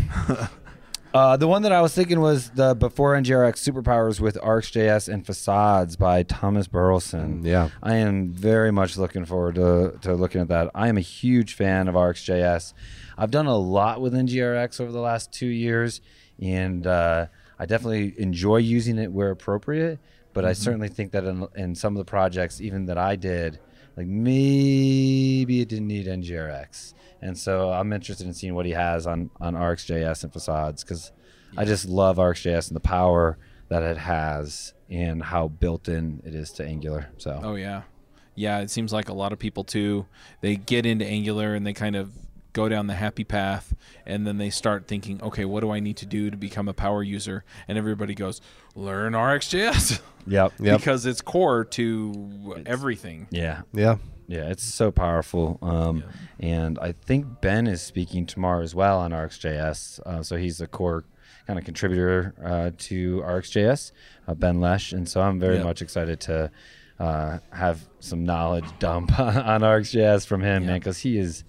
Uh, 1.12 1.36
the 1.36 1.46
one 1.46 1.62
that 1.62 1.70
I 1.70 1.80
was 1.80 1.94
thinking 1.94 2.18
was 2.20 2.50
the 2.50 2.74
Before 2.74 3.14
NGRX 3.14 3.52
Superpowers 3.70 4.18
with 4.18 4.36
RxJS 4.36 5.08
and 5.08 5.24
Facades 5.24 5.94
by 5.94 6.24
Thomas 6.24 6.66
Burleson. 6.66 7.44
Yeah. 7.44 7.68
I 7.84 7.94
am 7.94 8.32
very 8.32 8.72
much 8.72 8.98
looking 8.98 9.24
forward 9.24 9.54
to, 9.54 9.96
to 10.02 10.14
looking 10.14 10.40
at 10.40 10.48
that. 10.48 10.72
I 10.74 10.88
am 10.88 10.96
a 10.96 11.00
huge 11.02 11.54
fan 11.54 11.86
of 11.86 11.94
RxJS. 11.94 12.72
I've 13.16 13.30
done 13.30 13.46
a 13.46 13.56
lot 13.56 14.00
with 14.00 14.12
NGRX 14.12 14.80
over 14.80 14.90
the 14.90 14.98
last 14.98 15.32
two 15.32 15.46
years, 15.46 16.00
and 16.42 16.84
uh, 16.84 17.26
I 17.58 17.66
definitely 17.66 18.14
enjoy 18.18 18.58
using 18.58 18.98
it 18.98 19.12
where 19.12 19.30
appropriate. 19.30 19.98
But 20.32 20.44
I 20.44 20.50
mm-hmm. 20.50 20.62
certainly 20.62 20.88
think 20.88 21.12
that 21.12 21.24
in, 21.24 21.46
in 21.54 21.74
some 21.74 21.94
of 21.94 21.98
the 21.98 22.10
projects, 22.10 22.60
even 22.60 22.86
that 22.86 22.98
I 22.98 23.14
did, 23.16 23.60
like 23.96 24.06
maybe 24.06 25.60
it 25.60 25.68
didn't 25.68 25.86
need 25.86 26.06
NGRX. 26.06 26.94
And 27.22 27.38
so 27.38 27.70
I'm 27.72 27.92
interested 27.92 28.26
in 28.26 28.34
seeing 28.34 28.54
what 28.54 28.66
he 28.66 28.72
has 28.72 29.06
on 29.06 29.30
on 29.40 29.54
RxJS 29.54 30.24
and 30.24 30.32
Facades 30.32 30.84
because 30.84 31.12
I 31.56 31.64
just 31.64 31.86
love 31.86 32.16
RxJS 32.16 32.68
and 32.68 32.76
the 32.76 32.80
power 32.80 33.38
that 33.68 33.82
it 33.82 33.96
has 33.96 34.74
and 34.90 35.22
how 35.22 35.48
built 35.48 35.88
in 35.88 36.20
it 36.24 36.34
is 36.34 36.50
to 36.52 36.64
Angular. 36.64 37.10
So 37.16 37.40
Oh 37.42 37.54
yeah, 37.54 37.82
yeah. 38.34 38.58
It 38.58 38.70
seems 38.70 38.92
like 38.92 39.08
a 39.08 39.14
lot 39.14 39.32
of 39.32 39.38
people 39.38 39.64
too. 39.64 40.06
They 40.40 40.56
get 40.56 40.84
into 40.84 41.06
Angular 41.06 41.54
and 41.54 41.66
they 41.66 41.72
kind 41.72 41.96
of 41.96 42.12
go 42.54 42.68
down 42.70 42.86
the 42.86 42.94
happy 42.94 43.24
path, 43.24 43.74
and 44.06 44.26
then 44.26 44.38
they 44.38 44.48
start 44.48 44.86
thinking, 44.88 45.20
okay, 45.22 45.44
what 45.44 45.60
do 45.60 45.70
I 45.70 45.80
need 45.80 45.98
to 45.98 46.06
do 46.06 46.30
to 46.30 46.36
become 46.38 46.66
a 46.68 46.72
power 46.72 47.02
user? 47.02 47.44
And 47.68 47.76
everybody 47.76 48.14
goes, 48.14 48.40
learn 48.74 49.12
RxJS 49.12 50.00
yep, 50.26 50.52
Yep. 50.58 50.78
because 50.78 51.04
it's 51.04 51.20
core 51.20 51.64
to 51.66 52.62
everything. 52.64 53.26
yeah, 53.30 53.62
Yeah. 53.74 53.96
yeah, 54.28 54.48
it's 54.48 54.64
so 54.64 54.90
powerful. 54.90 55.58
Um, 55.60 56.04
And 56.40 56.78
I 56.80 56.92
think 56.92 57.40
Ben 57.42 57.66
is 57.66 57.82
speaking 57.82 58.24
tomorrow 58.26 58.62
as 58.62 58.74
well 58.74 58.98
on 59.00 59.12
RxJS. 59.12 60.00
Uh, 60.06 60.22
so 60.22 60.36
he's 60.36 60.60
a 60.60 60.66
core 60.66 61.04
kind 61.46 61.58
of 61.58 61.64
contributor 61.64 62.34
uh, 62.42 62.70
to 62.78 63.20
RxJS, 63.22 63.92
uh, 64.28 64.34
Ben 64.34 64.60
Lesh, 64.60 64.92
and 64.92 65.08
so 65.08 65.20
I'm 65.20 65.38
very 65.38 65.56
Yep. 65.56 65.64
much 65.64 65.82
excited 65.82 66.20
to 66.20 66.50
uh, 66.98 67.38
have 67.50 67.88
some 68.00 68.24
knowledge 68.24 68.64
dump 68.78 69.18
on, 69.18 69.36
on 69.36 69.60
RxJS 69.62 70.26
from 70.26 70.42
him, 70.42 70.66
man, 70.66 70.78
because 70.78 70.98
he 71.00 71.18
is 71.18 71.42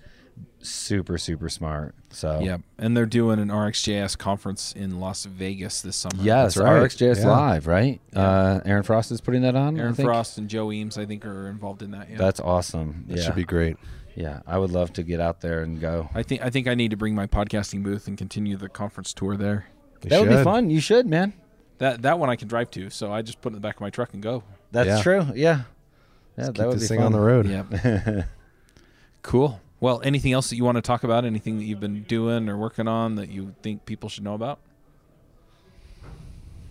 super 0.68 1.18
super 1.18 1.50
smart. 1.50 1.96
So 2.10 2.40
Yeah, 2.42 2.58
and 2.78 2.96
they're 2.96 3.06
doing 3.06 3.40
an 3.40 3.50
RxJS 3.50 4.18
conference 4.18 4.74
in 4.74 5.00
Las 5.00 5.26
Vegas 5.26 5.82
this 5.82 5.96
summer. 5.96 6.22
Yes, 6.22 6.56
That's 6.56 6.66
right. 6.66 6.82
RxJS 6.84 7.20
Yeah. 7.20 7.30
Live, 7.30 7.68
right? 7.68 8.02
Uh, 8.16 8.62
Aaron 8.66 8.84
Frost 8.84 9.12
is 9.12 9.22
putting 9.22 9.42
that 9.44 9.56
on. 9.56 9.78
I 9.78 9.82
Aaron 9.84 9.94
think? 9.96 10.08
Frost 10.08 10.38
and 10.38 10.50
Joe 10.50 10.72
Eames, 10.72 10.98
I 10.98 11.06
think, 11.06 11.26
are 11.26 11.48
involved 11.50 11.82
in 11.82 11.92
that. 11.92 12.10
Yeah. 12.10 12.18
That's 12.18 12.40
awesome. 12.40 13.06
That 13.08 13.18
yeah. 13.18 13.24
should 13.24 13.36
be 13.36 13.44
great. 13.44 13.78
Yeah, 14.16 14.40
I 14.48 14.58
would 14.58 14.72
love 14.72 14.94
to 14.94 15.04
get 15.04 15.20
out 15.20 15.42
there 15.42 15.62
and 15.62 15.80
go. 15.80 16.10
I 16.16 16.24
think 16.24 16.42
I 16.42 16.50
think 16.50 16.68
I 16.68 16.74
need 16.76 16.92
to 16.92 16.98
bring 16.98 17.16
my 17.16 17.28
podcasting 17.28 17.84
booth 17.84 18.08
and 18.08 18.18
continue 18.18 18.56
the 18.56 18.70
conference 18.70 19.14
tour 19.14 19.36
there. 19.36 19.68
You 20.04 20.10
that 20.10 20.22
would 20.22 20.30
be 20.30 20.44
fun. 20.44 20.70
You 20.70 20.80
should, 20.80 21.06
man. 21.06 21.34
That 21.80 22.04
that 22.04 22.18
one 22.18 22.30
I 22.30 22.38
can 22.38 22.48
drive 22.48 22.72
to, 22.72 22.90
so 22.90 23.12
I 23.12 23.22
just 23.22 23.42
put 23.42 23.50
it 23.52 23.56
in 23.58 23.62
the 23.62 23.68
back 23.68 23.76
of 23.76 23.82
my 23.82 23.90
truck 23.90 24.14
and 24.14 24.24
go. 24.24 24.44
That's 24.72 24.88
Yeah. 24.88 25.02
true. 25.02 25.26
Yeah. 25.36 25.64
Yeah, 26.38 26.46
Let's 26.46 26.48
that 26.48 26.54
keep 26.56 26.66
would 26.68 26.76
this 26.80 26.84
be 26.84 26.96
thing 26.96 27.02
on 27.04 27.12
the 27.12 27.20
road. 27.20 27.48
Yeah. 27.48 28.24
cool. 29.22 29.60
Well, 29.86 30.02
anything 30.04 30.32
else 30.32 30.50
that 30.50 30.56
you 30.56 30.64
want 30.64 30.78
to 30.78 30.82
talk 30.82 31.04
about? 31.04 31.26
Anything 31.26 31.60
that 31.60 31.66
you've 31.66 31.80
been 31.80 32.02
doing 32.06 32.50
or 32.50 32.58
working 32.58 32.88
on 32.88 33.18
that 33.18 33.30
you 33.30 33.54
think 33.62 33.86
people 33.86 34.10
should 34.10 34.24
know 34.24 34.34
about? 34.34 34.58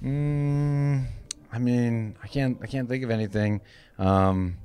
Mm, 0.03 1.07
I 1.53 1.59
mean, 1.61 2.17
I 2.25 2.27
can't. 2.27 2.59
I 2.61 2.67
can't 2.67 2.89
think 2.89 3.05
of 3.05 3.13
anything. 3.13 3.61
Um, 4.01 4.57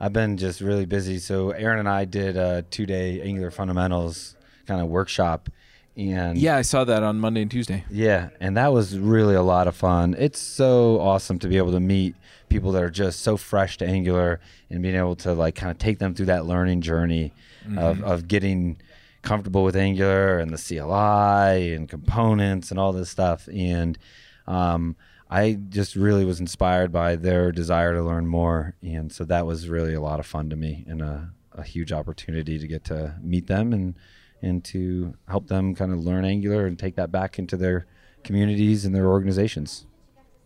I've 0.00 0.14
been 0.14 0.38
just 0.38 0.62
really 0.62 0.86
busy. 0.86 1.18
So 1.18 1.50
Aaron 1.50 1.78
and 1.78 1.86
I 1.86 2.06
did 2.06 2.38
a 2.38 2.62
two-day 2.62 3.20
Angular 3.20 3.50
fundamentals 3.50 4.34
kind 4.66 4.80
of 4.80 4.88
workshop, 4.88 5.50
and 5.94 6.38
Yeah, 6.38 6.56
I 6.56 6.62
saw 6.62 6.84
that 6.84 7.02
on 7.02 7.20
Monday 7.20 7.42
and 7.42 7.50
Tuesday. 7.50 7.84
Yeah, 7.90 8.30
and 8.40 8.56
that 8.56 8.72
was 8.72 8.98
really 8.98 9.34
a 9.34 9.42
lot 9.42 9.68
of 9.68 9.76
fun. 9.76 10.16
It's 10.18 10.40
so 10.40 10.98
awesome 11.00 11.38
to 11.40 11.48
be 11.48 11.58
able 11.58 11.72
to 11.72 11.80
meet 11.80 12.14
people 12.54 12.70
that 12.70 12.84
are 12.84 12.90
just 12.90 13.22
so 13.22 13.36
fresh 13.36 13.78
to 13.78 13.84
Angular 13.84 14.38
and 14.70 14.80
being 14.80 14.94
able 14.94 15.16
to 15.16 15.32
like 15.32 15.56
kind 15.56 15.72
of 15.72 15.78
take 15.78 15.98
them 15.98 16.14
through 16.14 16.26
that 16.26 16.46
learning 16.46 16.82
journey 16.82 17.32
of, 17.76 18.00
of 18.04 18.28
getting 18.28 18.76
comfortable 19.22 19.64
with 19.64 19.74
Angular 19.74 20.38
and 20.38 20.52
the 20.52 20.56
CLI 20.56 21.74
and 21.74 21.88
components 21.88 22.70
and 22.70 22.78
all 22.78 22.92
this 22.92 23.10
stuff. 23.10 23.48
And 23.52 23.98
um, 24.46 24.94
I 25.28 25.58
just 25.68 25.96
really 25.96 26.24
was 26.24 26.38
inspired 26.38 26.92
by 26.92 27.16
their 27.16 27.50
desire 27.50 27.92
to 27.92 28.04
learn 28.04 28.28
more. 28.28 28.76
And 28.82 29.10
so 29.10 29.24
that 29.24 29.46
was 29.46 29.68
really 29.68 29.94
a 29.94 30.00
lot 30.00 30.20
of 30.20 30.26
fun 30.26 30.48
to 30.50 30.56
me 30.56 30.84
and 30.86 31.02
a, 31.02 31.32
a 31.50 31.64
huge 31.64 31.90
opportunity 31.90 32.56
to 32.60 32.68
get 32.68 32.84
to 32.84 33.16
meet 33.20 33.48
them 33.48 33.72
and 33.72 33.96
and 34.42 34.62
to 34.62 35.14
help 35.26 35.48
them 35.48 35.74
kind 35.74 35.90
of 35.90 35.98
learn 35.98 36.24
Angular 36.24 36.66
and 36.66 36.78
take 36.78 36.94
that 36.94 37.10
back 37.10 37.36
into 37.36 37.56
their 37.56 37.86
communities 38.22 38.84
and 38.84 38.94
their 38.94 39.06
organizations. 39.06 39.86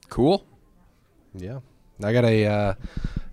Cool. 0.09 0.47
Yeah. 1.35 1.59
I 2.03 2.13
got 2.13 2.25
a 2.25 2.47
uh, 2.47 2.75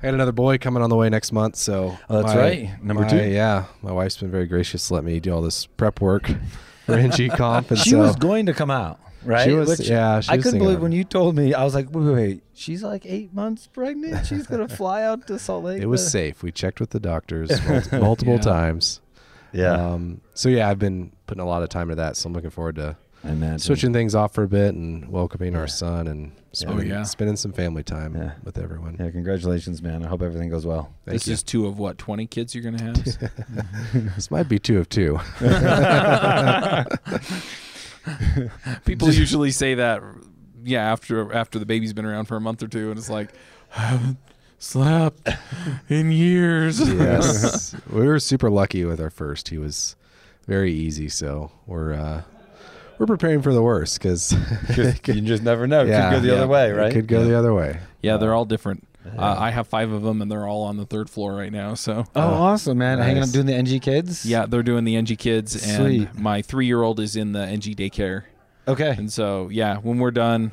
I 0.01 0.05
got 0.07 0.13
another 0.13 0.31
boy 0.31 0.57
coming 0.57 0.81
on 0.83 0.89
the 0.89 0.95
way 0.95 1.09
next 1.09 1.31
month, 1.31 1.55
so 1.55 1.97
Oh, 2.09 2.21
that's 2.21 2.35
right. 2.35 2.71
Number 2.83 3.03
my- 3.03 3.09
two. 3.09 3.23
Yeah, 3.23 3.65
my 3.81 3.91
wife's 3.91 4.17
been 4.17 4.31
very 4.31 4.47
gracious 4.47 4.87
to 4.87 4.93
let 4.95 5.03
me 5.03 5.19
do 5.19 5.33
all 5.33 5.41
this 5.41 5.65
prep 5.65 6.01
work. 6.01 6.29
for 6.85 6.93
NG 6.97 7.29
Conf, 7.29 7.71
and 7.71 7.79
She 7.79 7.91
so 7.91 7.99
was 7.99 8.15
going 8.15 8.45
to 8.45 8.53
come 8.53 8.69
out, 8.69 8.99
right? 9.23 9.45
She 9.45 9.53
was- 9.53 9.69
Which 9.79 9.89
yeah, 9.89 10.19
she 10.19 10.31
I 10.31 10.37
couldn't 10.37 10.59
believe 10.59 10.79
when 10.81 10.91
you 10.91 11.03
told 11.03 11.35
me. 11.35 11.53
I 11.53 11.63
was 11.63 11.73
like, 11.73 11.87
wait, 11.91 12.03
wait, 12.05 12.13
wait. 12.13 12.43
She's 12.53 12.83
like 12.83 13.05
eight 13.05 13.33
months 13.33 13.67
pregnant. 13.67 14.25
She's 14.27 14.45
gonna 14.47 14.67
fly 14.81 15.01
out 15.03 15.25
to 15.27 15.37
Salt 15.39 15.63
Lake. 15.65 15.81
it 15.81 15.87
was 15.87 16.03
to- 16.03 16.09
safe. 16.09 16.43
We 16.43 16.51
checked 16.51 16.79
with 16.79 16.91
the 16.91 16.99
doctors 16.99 17.49
multiple 17.91 18.35
Yeah. 18.35 18.39
times. 18.41 19.01
Yeah, 19.53 19.71
Um, 19.93 20.21
so 20.33 20.49
yeah, 20.49 20.69
I've 20.69 20.79
been 20.79 21.11
putting 21.27 21.41
a 21.41 21.47
lot 21.47 21.63
of 21.63 21.69
time 21.69 21.87
to 21.89 21.95
that. 21.95 22.17
So 22.17 22.27
I'm 22.27 22.33
looking 22.33 22.49
forward 22.49 22.75
to 22.75 22.97
I 23.25 23.29
imagine. 23.31 23.59
switching 23.59 23.93
things 23.93 24.15
off 24.15 24.33
for 24.33 24.43
a 24.43 24.47
bit 24.47 24.75
and 24.75 25.09
welcoming 25.09 25.53
Yeah. 25.53 25.59
our 25.59 25.67
son 25.67 26.07
and 26.07 26.31
spending, 26.51 26.87
yeah. 26.87 27.03
spending 27.03 27.35
some 27.35 27.51
family 27.53 27.83
time 27.83 28.15
Yeah. 28.15 28.33
with 28.43 28.57
everyone. 28.57 28.95
Yeah, 28.99 29.09
congratulations, 29.09 29.81
man. 29.81 30.03
I 30.05 30.07
hope 30.07 30.21
everything 30.21 30.49
goes 30.49 30.65
well. 30.65 30.93
Thank 31.05 31.15
this 31.15 31.27
you. 31.27 31.33
is 31.33 31.43
two 31.43 31.65
of 31.65 31.79
what 31.79 31.97
twenty 31.97 32.27
kids 32.27 32.53
you're 32.53 32.63
gonna 32.63 32.81
have. 32.83 33.03
this 34.15 34.29
might 34.31 34.47
be 34.47 34.59
two 34.59 34.79
of 34.79 34.89
two. 34.89 35.19
People 38.85 39.11
usually 39.11 39.51
say 39.51 39.73
that, 39.75 40.01
yeah, 40.63 40.91
after 40.91 41.33
after 41.33 41.57
the 41.59 41.65
baby's 41.65 41.93
been 41.93 42.05
around 42.05 42.25
for 42.25 42.35
a 42.37 42.41
month 42.41 42.61
or 42.61 42.67
two, 42.67 42.89
and 42.91 42.99
it's 42.99 43.09
like, 43.09 43.31
I 43.75 43.79
haven't 43.81 44.17
slept 44.59 45.27
in 45.89 46.11
years. 46.11 46.79
yes, 46.79 47.75
we 47.91 48.05
were 48.05 48.19
super 48.19 48.49
lucky 48.51 48.85
with 48.85 49.01
our 49.01 49.09
first. 49.09 49.49
He 49.49 49.57
was 49.57 49.95
very 50.47 50.71
easy, 50.71 51.09
so 51.09 51.51
we're 51.65 51.93
uh, 51.93 52.21
we're 52.99 53.05
preparing 53.05 53.41
for 53.41 53.53
the 53.53 53.61
worst 53.61 53.99
because 53.99 54.31
you 55.07 55.21
just 55.21 55.43
never 55.43 55.67
know. 55.67 55.81
It 55.81 55.85
could 55.87 56.11
go 56.11 56.19
the 56.19 56.35
other 56.35 56.47
way, 56.47 56.71
right? 56.71 56.91
It 56.91 56.93
could 56.93 57.07
go 57.07 57.21
Yeah. 57.21 57.27
the 57.27 57.37
other 57.37 57.53
way. 57.53 57.79
yeah, 58.01 58.17
they're 58.17 58.33
all 58.33 58.45
different. 58.45 58.87
Yeah. 59.05 59.11
Uh, 59.21 59.35
I 59.39 59.51
have 59.51 59.67
five 59.67 59.91
of 59.91 60.01
them, 60.01 60.21
and 60.23 60.31
they're 60.31 60.47
all 60.47 60.63
on 60.63 60.77
the 60.77 60.85
third 60.85 61.11
floor 61.11 61.35
right 61.35 61.51
now. 61.51 61.75
So. 61.75 62.05
Oh, 62.15 62.21
awesome, 62.21 62.79
man! 62.79 62.97
Hanging 62.97 63.21
out 63.21 63.31
doing 63.31 63.45
the 63.45 63.53
NG 63.53 63.79
kids. 63.79 64.25
Yeah, 64.25 64.47
they're 64.47 64.63
doing 64.63 64.83
the 64.83 64.95
NG 64.95 65.15
kids, 65.15 65.63
and 65.67 66.11
my 66.19 66.41
three-year-old 66.41 66.99
is 66.99 67.15
in 67.15 67.31
the 67.33 67.41
NG 67.45 67.75
daycare. 67.75 68.23
Okay. 68.67 68.95
And 68.97 69.13
so, 69.13 69.49
yeah, 69.49 69.77
when 69.77 69.99
we're 69.99 70.09
done, 70.09 70.51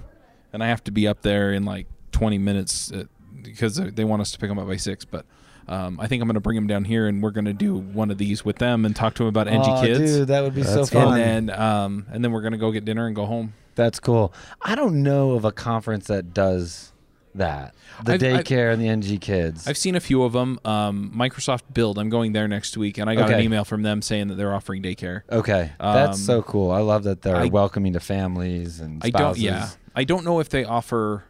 and 0.52 0.62
I 0.62 0.66
have 0.66 0.84
to 0.84 0.90
be 0.90 1.08
up 1.08 1.22
there 1.22 1.54
in 1.54 1.64
like 1.64 1.86
20 2.12 2.36
minutes 2.36 2.92
uh, 2.92 3.04
because 3.42 3.76
they 3.76 4.04
want 4.04 4.20
us 4.20 4.32
to 4.32 4.38
pick 4.38 4.50
them 4.50 4.58
up 4.58 4.66
by 4.68 4.76
six. 4.76 5.06
But 5.06 5.24
um, 5.72 5.98
I 6.00 6.06
think 6.06 6.22
I'm 6.22 6.28
going 6.28 6.34
to 6.34 6.40
bring 6.40 6.54
them 6.56 6.66
down 6.66 6.84
here, 6.84 7.06
and 7.08 7.22
we're 7.22 7.30
going 7.30 7.46
to 7.46 7.52
do 7.52 7.76
one 7.76 8.10
of 8.10 8.18
these 8.18 8.44
with 8.44 8.56
them 8.56 8.84
and 8.84 8.94
talk 8.94 9.14
to 9.14 9.18
them 9.24 9.28
about 9.28 9.48
NG 9.48 9.62
Aw, 9.62 9.80
kids. 9.82 9.98
dude, 10.18 10.28
that 10.28 10.42
would 10.42 10.54
be 10.54 10.62
so 10.62 10.76
That's 10.76 10.90
fun. 10.90 11.18
and 11.20 11.48
then, 11.48 11.60
um, 11.60 12.06
and 12.12 12.22
then 12.24 12.32
we're 12.32 12.42
going 12.42 12.52
to 12.52 12.58
go 12.58 12.70
get 12.70 12.84
dinner 12.84 13.06
and 13.06 13.16
go 13.16 13.26
home. 13.26 13.54
That's 13.74 13.98
cool. 14.00 14.32
I 14.60 14.74
don't 14.74 15.02
know 15.02 15.30
of 15.32 15.44
a 15.46 15.52
conference 15.52 16.06
that 16.08 16.34
does 16.34 16.92
that. 17.34 17.74
The 18.04 18.12
I've- 18.14 18.26
I've- 18.28 18.42
daycare 18.44 18.70
and 18.72 18.82
the 18.82 18.88
NG 18.88 19.16
kids. 19.18 19.66
I've 19.66 19.78
seen 19.78 19.94
a 19.96 20.00
few 20.00 20.22
of 20.24 20.34
them. 20.34 20.58
Um, 20.66 21.10
Microsoft 21.16 21.62
Build. 21.72 21.98
I'm 21.98 22.10
going 22.10 22.32
there 22.34 22.46
next 22.48 22.76
week, 22.76 22.98
and 22.98 23.08
I 23.08 23.14
got 23.14 23.30
an 23.30 23.40
email 23.40 23.64
from 23.64 23.82
them 23.82 24.02
saying 24.02 24.28
that 24.28 24.34
they're 24.34 24.54
offering 24.54 24.82
daycare. 24.82 25.22
okay, 25.30 25.72
that's 25.80 26.18
Um, 26.18 26.24
so 26.24 26.42
cool. 26.42 26.70
I 26.70 26.80
love 26.80 27.04
that 27.04 27.22
they're 27.22 27.36
I- 27.36 27.46
welcoming 27.46 27.94
to 27.94 28.00
families 28.00 28.80
and 28.80 29.02
spouses. 29.02 29.14
I 29.14 29.18
don't. 29.18 29.38
Yeah, 29.38 29.68
I 29.96 30.04
don't 30.04 30.24
know 30.26 30.40
if 30.40 30.50
they 30.50 30.64
offer 30.64 31.24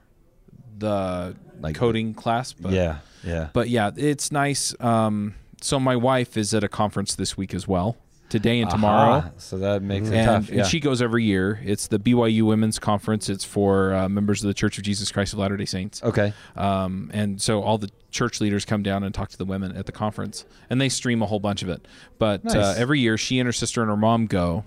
the 0.78 1.36
Like- 1.60 1.74
coding 1.76 2.14
class, 2.14 2.52
but 2.52 2.72
yeah, 2.72 2.98
yeah. 3.24 3.48
but 3.52 3.68
yeah, 3.68 3.90
it's 3.96 4.32
nice. 4.32 4.74
Um, 4.80 5.34
so 5.60 5.78
my 5.78 5.94
wife 5.96 6.36
is 6.36 6.52
at 6.54 6.64
a 6.64 6.68
conference 6.68 7.14
this 7.14 7.36
week 7.36 7.54
as 7.54 7.68
well, 7.68 7.96
today 8.28 8.60
and 8.60 8.68
tomorrow. 8.70 9.18
Aha, 9.18 9.30
So 9.36 9.58
that 9.58 9.80
makes 9.82 10.08
it 10.08 10.14
And, 10.16 10.26
tough. 10.46 10.50
and 10.50 10.66
she 10.66 10.80
goes 10.80 11.00
every 11.00 11.22
year. 11.24 11.60
It's 11.64 11.86
the 11.86 11.98
BYU 12.00 12.42
Women's 12.46 12.78
Conference. 12.80 13.28
It's 13.28 13.44
for 13.44 13.94
uh, 13.94 14.08
members 14.08 14.42
of 14.42 14.48
the 14.48 14.54
Church 14.54 14.76
of 14.78 14.82
Jesus 14.84 15.12
Christ 15.12 15.32
of 15.34 15.38
Latter 15.38 15.56
Day 15.56 15.66
Saints. 15.66 16.02
okay. 16.02 16.32
Um, 16.56 17.10
and 17.14 17.40
so 17.40 17.62
all 17.62 17.78
the 17.78 17.90
church 18.10 18.40
leaders 18.40 18.64
come 18.64 18.82
down 18.82 19.04
and 19.04 19.14
talk 19.14 19.28
to 19.30 19.38
the 19.38 19.44
women 19.44 19.76
at 19.76 19.86
the 19.86 19.92
conference, 19.92 20.44
and 20.68 20.80
they 20.80 20.88
stream 20.88 21.22
a 21.22 21.26
whole 21.26 21.40
bunch 21.40 21.62
of 21.62 21.68
it. 21.68 21.86
But 22.18 22.54
uh, 22.56 22.74
every 22.76 22.98
year, 22.98 23.16
she 23.16 23.38
and 23.38 23.46
her 23.46 23.52
sister 23.52 23.82
and 23.82 23.88
her 23.90 23.96
mom 23.96 24.26
go, 24.26 24.64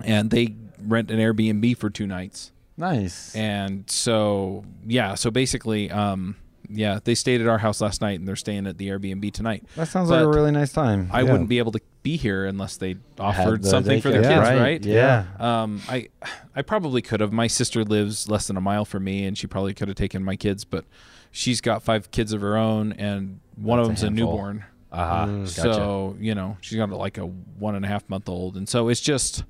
and 0.00 0.30
they 0.30 0.54
rent 0.86 1.10
an 1.10 1.18
Airbnb 1.18 1.78
for 1.78 1.88
two 1.88 2.06
nights. 2.06 2.50
Nice. 2.76 3.34
And 3.36 3.88
so, 3.88 4.64
yeah, 4.86 5.14
so 5.14 5.30
basically, 5.30 5.90
um, 5.90 6.36
yeah, 6.68 6.98
they 7.04 7.14
stayed 7.14 7.40
at 7.40 7.46
our 7.46 7.58
house 7.58 7.80
last 7.80 8.00
night, 8.00 8.18
and 8.18 8.26
they're 8.26 8.34
staying 8.36 8.66
at 8.66 8.78
the 8.78 8.88
Airbnb 8.88 9.32
tonight. 9.32 9.64
that 9.76 9.88
sounds 9.88 10.10
like 10.10 10.22
a 10.22 10.28
really 10.28 10.50
nice 10.50 10.72
time. 10.72 11.08
I 11.12 11.20
Yeah. 11.22 11.30
wouldn't 11.32 11.48
be 11.48 11.58
able 11.58 11.72
to 11.72 11.80
be 12.02 12.16
here 12.16 12.46
unless 12.46 12.76
they 12.76 12.96
offered 13.18 13.62
the 13.62 13.68
something 13.68 14.00
for 14.00 14.10
the 14.10 14.18
daycare. 14.18 14.22
kids, 14.22 14.48
Yeah, 14.50 14.60
right? 14.60 14.84
Yeah. 14.84 15.24
Um, 15.38 15.82
I, 15.88 16.08
I 16.56 16.62
probably 16.62 17.00
could 17.02 17.20
have. 17.20 17.32
My 17.32 17.46
sister 17.46 17.84
lives 17.84 18.28
less 18.28 18.46
than 18.48 18.56
a 18.56 18.60
mile 18.60 18.84
from 18.84 19.04
me, 19.04 19.24
and 19.24 19.36
she 19.38 19.46
probably 19.46 19.74
could 19.74 19.88
have 19.88 19.96
taken 19.96 20.24
my 20.24 20.36
kids, 20.36 20.64
but 20.64 20.84
she's 21.30 21.60
got 21.60 21.82
five 21.82 22.10
kids 22.10 22.32
of 22.32 22.40
her 22.40 22.56
own, 22.56 22.92
and 22.94 23.40
one 23.56 23.78
That's 23.78 23.86
of 23.86 23.88
them's 23.88 24.02
a, 24.02 24.06
handful. 24.06 24.26
newborn. 24.32 24.64
Aha. 24.90 25.26
Mm. 25.26 25.40
Gotcha. 25.56 25.60
So 25.74 26.16
you 26.18 26.34
know, 26.34 26.56
she's 26.60 26.78
got 26.78 26.88
like 26.90 27.18
a 27.18 27.26
one 27.26 27.74
and 27.76 27.84
a 27.84 27.88
half 27.88 28.08
month 28.08 28.28
old, 28.28 28.56
and 28.56 28.68
so 28.68 28.88
it's 28.88 29.00
just. 29.00 29.44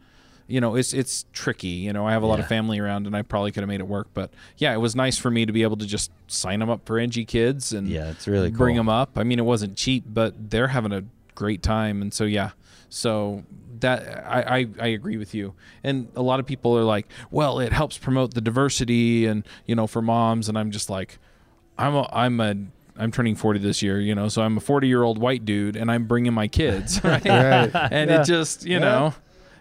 You 0.46 0.60
know, 0.60 0.74
it's 0.74 0.92
it's 0.92 1.24
tricky. 1.32 1.68
You 1.68 1.92
know, 1.92 2.06
I 2.06 2.12
have 2.12 2.22
a 2.22 2.26
lot 2.26 2.38
of 2.40 2.46
family 2.46 2.78
around, 2.78 3.06
and 3.06 3.16
I 3.16 3.22
probably 3.22 3.50
could 3.50 3.62
have 3.62 3.68
made 3.68 3.80
it 3.80 3.88
work. 3.88 4.08
But 4.12 4.30
yeah, 4.58 4.74
it 4.74 4.78
was 4.78 4.94
nice 4.94 5.16
for 5.18 5.30
me 5.30 5.46
to 5.46 5.52
be 5.52 5.62
able 5.62 5.76
to 5.78 5.86
just 5.86 6.10
sign 6.26 6.60
them 6.60 6.68
up 6.68 6.84
for 6.86 6.98
NG 6.98 7.24
Kids 7.26 7.72
and 7.72 7.88
yeah, 7.88 8.10
it's 8.10 8.26
really 8.28 8.50
cool. 8.50 8.58
bring 8.58 8.76
them 8.76 8.88
up. 8.88 9.16
I 9.16 9.22
mean, 9.24 9.38
it 9.38 9.44
wasn't 9.44 9.76
cheap, 9.76 10.04
but 10.06 10.50
they're 10.50 10.68
having 10.68 10.92
a 10.92 11.04
great 11.34 11.62
time, 11.62 12.02
and 12.02 12.12
so 12.12 12.24
yeah. 12.24 12.50
So 12.90 13.42
that 13.80 14.24
I, 14.26 14.58
I 14.58 14.66
I 14.80 14.86
agree 14.88 15.16
with 15.16 15.34
you. 15.34 15.54
And 15.82 16.08
a 16.14 16.22
lot 16.22 16.40
of 16.40 16.46
people 16.46 16.76
are 16.78 16.84
like, 16.84 17.08
well, 17.30 17.58
it 17.58 17.72
helps 17.72 17.96
promote 17.98 18.34
the 18.34 18.40
diversity 18.40 19.26
and 19.26 19.44
you 19.66 19.74
know 19.74 19.86
for 19.86 20.02
moms, 20.02 20.48
and 20.50 20.58
I'm 20.58 20.70
just 20.70 20.90
like, 20.90 21.18
I'm 21.78 21.94
a 21.94 22.08
I'm 22.12 22.38
a 22.40 22.54
I'm 22.96 23.10
turning 23.10 23.34
40 23.34 23.58
this 23.58 23.82
year, 23.82 23.98
you 24.00 24.14
know, 24.14 24.28
so 24.28 24.42
I'm 24.42 24.56
a 24.56 24.60
40 24.60 24.86
year 24.86 25.02
old 25.02 25.18
white 25.18 25.44
dude, 25.44 25.74
and 25.74 25.90
I'm 25.90 26.04
bringing 26.06 26.32
my 26.34 26.46
kids, 26.48 27.02
right? 27.04 27.24
Right. 27.24 27.70
and 27.90 28.10
Yeah. 28.10 28.20
it 28.20 28.24
just 28.26 28.64
you 28.64 28.74
Yeah. 28.74 28.78
know. 28.78 29.14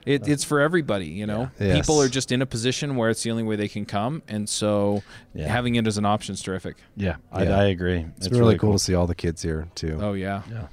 It, 0.05 0.23
uh, 0.23 0.25
it's 0.31 0.43
for 0.43 0.59
everybody, 0.59 1.07
you 1.07 1.25
know. 1.25 1.49
Yeah. 1.59 1.75
People 1.75 2.01
are 2.01 2.09
just 2.09 2.31
in 2.31 2.41
a 2.41 2.45
position 2.45 2.95
where 2.95 3.09
it's 3.09 3.23
the 3.23 3.31
only 3.31 3.43
way 3.43 3.55
they 3.55 3.67
can 3.67 3.85
come, 3.85 4.21
and 4.27 4.47
so 4.49 5.03
Yeah. 5.33 5.47
having 5.47 5.75
it 5.75 5.87
as 5.87 5.97
an 5.97 6.05
option 6.05 6.33
is 6.33 6.41
terrific. 6.41 6.77
Yeah, 6.95 7.15
I, 7.31 7.43
Yeah. 7.43 7.59
I 7.59 7.63
agree. 7.65 8.05
It's, 8.17 8.29
really, 8.29 8.57
cool, 8.57 8.73
to 8.73 8.79
see 8.79 8.95
all 8.95 9.07
the 9.07 9.15
kids 9.15 9.41
here 9.41 9.67
too. 9.75 9.97
Oh 10.01 10.13
yeah, 10.13 10.41
Yeah. 10.51 10.67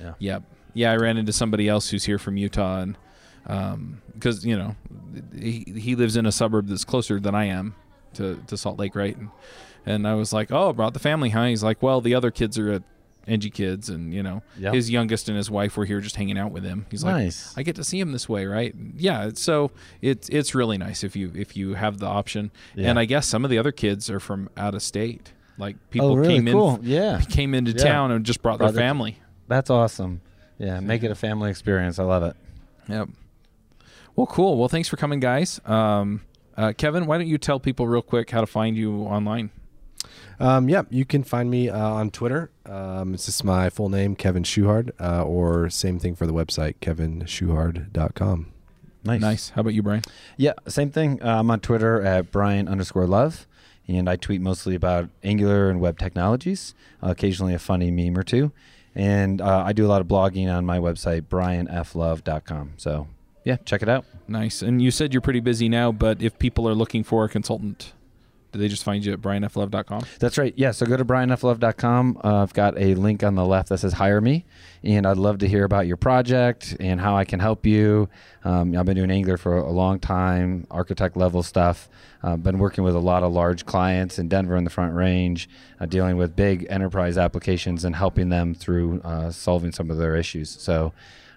Yeah. 0.00 0.14
Yep. 0.18 0.42
Yeah, 0.74 0.92
I 0.92 0.96
ran 0.96 1.16
into 1.18 1.32
somebody 1.32 1.68
else 1.68 1.88
who's 1.90 2.04
here 2.04 2.18
from 2.18 2.36
Utah, 2.36 2.80
and 2.80 2.98
um, 3.46 4.02
because 4.14 4.44
you 4.44 4.56
know 4.56 4.74
he 5.38 5.64
he 5.76 5.94
lives 5.94 6.16
in 6.16 6.26
a 6.26 6.32
suburb 6.32 6.66
that's 6.68 6.84
closer 6.84 7.20
than 7.20 7.34
I 7.34 7.44
am 7.44 7.74
to, 8.14 8.42
to 8.48 8.56
Salt 8.56 8.78
Lake, 8.78 8.94
right? 8.96 9.16
And 9.16 9.28
and 9.86 10.08
I 10.08 10.14
was 10.14 10.32
like, 10.32 10.50
oh, 10.50 10.72
brought 10.72 10.94
the 10.94 10.98
family, 10.98 11.28
huh? 11.30 11.44
He's 11.44 11.62
like, 11.62 11.82
well, 11.82 12.00
the 12.00 12.14
other 12.14 12.30
kids 12.30 12.58
are 12.58 12.72
at 12.72 12.82
NG 13.26 13.50
Kids, 13.50 13.88
and 13.88 14.12
you 14.12 14.22
know 14.22 14.42
Yep. 14.58 14.74
his 14.74 14.90
youngest 14.90 15.28
and 15.28 15.36
his 15.36 15.50
wife 15.50 15.76
were 15.76 15.84
here 15.84 16.00
just 16.00 16.16
hanging 16.16 16.38
out 16.38 16.52
with 16.52 16.64
him. 16.64 16.86
He's 16.90 17.02
like, 17.04 17.14
Nice. 17.14 17.54
I 17.56 17.62
get 17.62 17.76
to 17.76 17.84
see 17.84 17.98
him 18.00 18.12
this 18.12 18.28
way, 18.28 18.46
right? 18.46 18.74
Yeah. 18.96 19.30
So 19.34 19.70
it's 20.02 20.28
it's 20.28 20.54
really 20.54 20.78
nice 20.78 21.02
if 21.04 21.16
you 21.16 21.32
if 21.34 21.56
you 21.56 21.74
have 21.74 21.98
the 21.98 22.06
option. 22.06 22.50
Yeah. 22.74 22.90
And 22.90 22.98
I 22.98 23.04
guess 23.04 23.26
some 23.26 23.44
of 23.44 23.50
the 23.50 23.58
other 23.58 23.72
kids 23.72 24.10
are 24.10 24.20
from 24.20 24.48
out 24.56 24.74
of 24.74 24.82
state. 24.82 25.32
Like 25.56 25.76
people 25.90 26.08
oh, 26.12 26.14
really 26.16 26.34
came 26.34 26.46
cool. 26.46 26.76
in 26.76 26.84
Yeah. 26.84 27.20
came 27.30 27.54
into 27.54 27.72
Yeah. 27.72 27.84
town 27.84 28.10
and 28.10 28.24
just 28.26 28.42
brought, 28.42 28.58
Brought 28.58 28.68
their 28.68 28.72
their- 28.74 28.88
family. 28.88 29.18
That's 29.48 29.70
awesome. 29.70 30.20
Yeah, 30.58 30.80
make 30.80 31.02
it 31.02 31.10
a 31.10 31.14
family 31.14 31.50
experience. 31.50 31.98
I 31.98 32.04
love 32.04 32.22
it. 32.22 32.36
Yep. 32.88 33.08
Well, 34.16 34.26
cool. 34.26 34.56
Well, 34.58 34.68
thanks 34.68 34.88
for 34.88 34.96
coming, 34.96 35.18
guys. 35.20 35.60
Um, 35.66 36.20
uh, 36.56 36.72
Kevin, 36.76 37.06
why 37.06 37.18
don't 37.18 37.26
you 37.26 37.38
tell 37.38 37.58
people 37.58 37.86
real 37.88 38.02
quick 38.02 38.30
how 38.30 38.40
to 38.40 38.46
find 38.46 38.76
you 38.76 39.00
online? 39.02 39.50
Um, 40.40 40.68
yep, 40.68 40.86
you 40.90 41.04
can 41.04 41.22
find 41.24 41.50
me 41.50 41.68
uh, 41.68 41.78
on 41.78 42.10
Twitter. 42.10 42.50
Um, 42.66 43.14
it's 43.14 43.26
just 43.26 43.44
my 43.44 43.70
full 43.70 43.88
name, 43.88 44.16
Kevin 44.16 44.42
Schuchard, 44.42 44.92
uh, 45.00 45.24
or 45.24 45.70
same 45.70 45.98
thing 45.98 46.14
for 46.14 46.26
the 46.26 46.32
website, 46.32 46.76
kevinschuchard.com. 46.80 48.52
Nice. 49.04 49.20
Nice. 49.20 49.48
How 49.50 49.60
about 49.60 49.74
you, 49.74 49.82
Brian? 49.82 50.02
Yeah, 50.36 50.54
same 50.66 50.90
thing. 50.90 51.22
Uh, 51.22 51.40
I'm 51.40 51.50
on 51.50 51.60
Twitter 51.60 52.00
at 52.02 52.32
Brian 52.32 52.68
underscore 52.68 53.06
love, 53.06 53.46
and 53.86 54.08
I 54.08 54.16
tweet 54.16 54.40
mostly 54.40 54.74
about 54.74 55.10
Angular 55.22 55.68
and 55.68 55.80
web 55.80 55.98
technologies, 55.98 56.74
uh, 57.02 57.10
occasionally 57.10 57.52
a 57.54 57.58
funny 57.58 57.90
meme 57.90 58.16
or 58.18 58.22
two. 58.22 58.50
And 58.94 59.40
uh, 59.40 59.62
I 59.66 59.72
do 59.72 59.84
a 59.84 59.88
lot 59.88 60.00
of 60.00 60.06
blogging 60.06 60.52
on 60.54 60.64
my 60.64 60.78
website, 60.78 61.22
brianflove.com. 61.22 62.74
So, 62.76 63.08
yeah, 63.44 63.56
check 63.64 63.82
it 63.82 63.88
out. 63.88 64.06
Nice. 64.26 64.62
And 64.62 64.80
you 64.80 64.90
said 64.90 65.12
you're 65.12 65.20
pretty 65.20 65.40
busy 65.40 65.68
now, 65.68 65.92
but 65.92 66.22
if 66.22 66.38
people 66.38 66.68
are 66.68 66.74
looking 66.74 67.04
for 67.04 67.24
a 67.24 67.28
consultant, 67.28 67.92
do 68.54 68.60
they 68.60 68.68
just 68.68 68.84
find 68.84 69.04
you 69.04 69.12
at 69.12 69.20
brianflove.com? 69.20 70.04
That's 70.20 70.38
right. 70.38 70.54
Yeah. 70.56 70.70
So 70.70 70.86
go 70.86 70.96
to 70.96 71.04
brianflove.com. 71.04 72.20
Uh, 72.22 72.42
I've 72.42 72.54
got 72.54 72.78
a 72.78 72.94
link 72.94 73.24
on 73.24 73.34
the 73.34 73.44
left 73.44 73.68
that 73.70 73.78
says 73.78 73.94
hire 73.94 74.20
me. 74.20 74.44
And 74.84 75.06
I'd 75.06 75.16
love 75.16 75.38
to 75.38 75.48
hear 75.48 75.64
about 75.64 75.88
your 75.88 75.96
project 75.96 76.76
and 76.78 77.00
how 77.00 77.16
I 77.16 77.24
can 77.24 77.40
help 77.40 77.66
you. 77.66 78.08
Um, 78.44 78.76
I've 78.76 78.86
been 78.86 78.94
doing 78.94 79.10
Angular 79.10 79.36
for 79.36 79.56
a 79.56 79.72
long 79.72 79.98
time, 79.98 80.68
architect 80.70 81.16
level 81.16 81.42
stuff. 81.42 81.88
Uh, 82.22 82.36
been 82.36 82.60
working 82.60 82.84
with 82.84 82.94
a 82.94 83.00
lot 83.00 83.24
of 83.24 83.32
large 83.32 83.66
clients 83.66 84.20
in 84.20 84.28
Denver 84.28 84.54
in 84.54 84.62
the 84.62 84.70
Front 84.70 84.94
Range, 84.94 85.48
uh, 85.80 85.86
dealing 85.86 86.16
with 86.16 86.36
big 86.36 86.64
enterprise 86.70 87.18
applications 87.18 87.84
and 87.84 87.96
helping 87.96 88.28
them 88.28 88.54
through 88.54 89.00
uh, 89.00 89.32
solving 89.32 89.72
some 89.72 89.90
of 89.90 89.98
their 89.98 90.14
issues. 90.14 90.48
So 90.48 90.92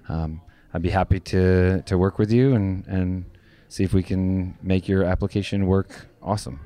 um, 0.08 0.42
I'd 0.72 0.84
be 0.84 0.92
happy 0.92 1.20
to, 1.20 1.82
to 1.82 1.98
work 1.98 2.20
with 2.20 2.32
you 2.32 2.54
and, 2.54 2.86
and 2.86 3.26
see 3.70 3.84
if 3.84 3.92
we 3.92 4.04
can 4.04 4.56
make 4.62 4.88
your 4.88 5.04
application 5.04 5.66
work 5.66 6.06
awesome. 6.22 6.60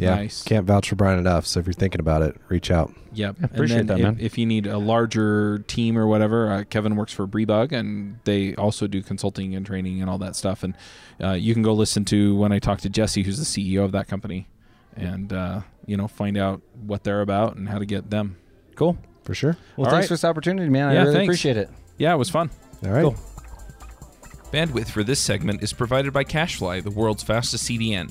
Yeah, 0.00 0.14
Nice. 0.14 0.42
can't 0.42 0.66
vouch 0.66 0.88
for 0.88 0.96
Brian 0.96 1.18
enough. 1.18 1.46
So 1.46 1.60
if 1.60 1.66
you're 1.66 1.74
thinking 1.74 2.00
about 2.00 2.22
it, 2.22 2.36
reach 2.48 2.70
out. 2.70 2.92
Yep. 3.12 3.36
appreciate 3.42 3.80
and 3.80 3.88
that, 3.90 3.94
then 3.96 4.02
man. 4.02 4.14
if, 4.18 4.32
if 4.32 4.38
you 4.38 4.46
need 4.46 4.66
a 4.66 4.78
larger 4.78 5.58
team 5.66 5.98
or 5.98 6.06
whatever, 6.06 6.50
uh, 6.50 6.64
Kevin 6.64 6.96
works 6.96 7.12
for 7.12 7.26
Briebug, 7.26 7.72
and 7.72 8.18
they 8.24 8.54
also 8.54 8.86
do 8.86 9.02
consulting 9.02 9.54
and 9.54 9.66
training 9.66 10.00
and 10.00 10.08
all 10.08 10.18
that 10.18 10.36
stuff. 10.36 10.62
And 10.62 10.74
uh, 11.22 11.32
you 11.32 11.52
can 11.52 11.62
go 11.62 11.74
listen 11.74 12.04
to 12.06 12.34
when 12.36 12.50
I 12.52 12.58
talk 12.60 12.80
to 12.80 12.88
Jesse, 12.88 13.22
who's 13.22 13.38
the 13.38 13.44
CEO 13.44 13.84
of 13.84 13.92
that 13.92 14.08
company, 14.08 14.48
and 14.96 15.32
uh, 15.32 15.60
you 15.86 15.96
know 15.96 16.08
find 16.08 16.38
out 16.38 16.62
what 16.86 17.04
they're 17.04 17.20
about 17.20 17.56
and 17.56 17.68
how 17.68 17.78
to 17.78 17.84
get 17.86 18.08
them. 18.10 18.36
Cool. 18.76 18.96
For 19.24 19.34
sure. 19.34 19.56
Well, 19.76 19.86
All 19.86 19.90
thanks 19.92 20.04
right. 20.04 20.08
for 20.08 20.14
this 20.14 20.24
opportunity, 20.24 20.70
man. 20.70 20.88
I 20.88 20.94
Yeah, 20.94 21.00
really 21.02 21.12
thanks. 21.12 21.28
appreciate 21.28 21.56
it. 21.58 21.68
Yeah, 21.98 22.14
it 22.14 22.16
was 22.16 22.30
fun. 22.30 22.48
All 22.84 22.90
right. 22.90 23.02
Cool. 23.02 23.16
Bandwidth 24.52 24.88
for 24.88 25.04
this 25.04 25.20
segment 25.20 25.62
is 25.62 25.72
provided 25.72 26.12
by 26.12 26.24
CacheFly, 26.24 26.82
the 26.82 26.90
world's 26.90 27.22
fastest 27.22 27.68
CDN. 27.68 28.10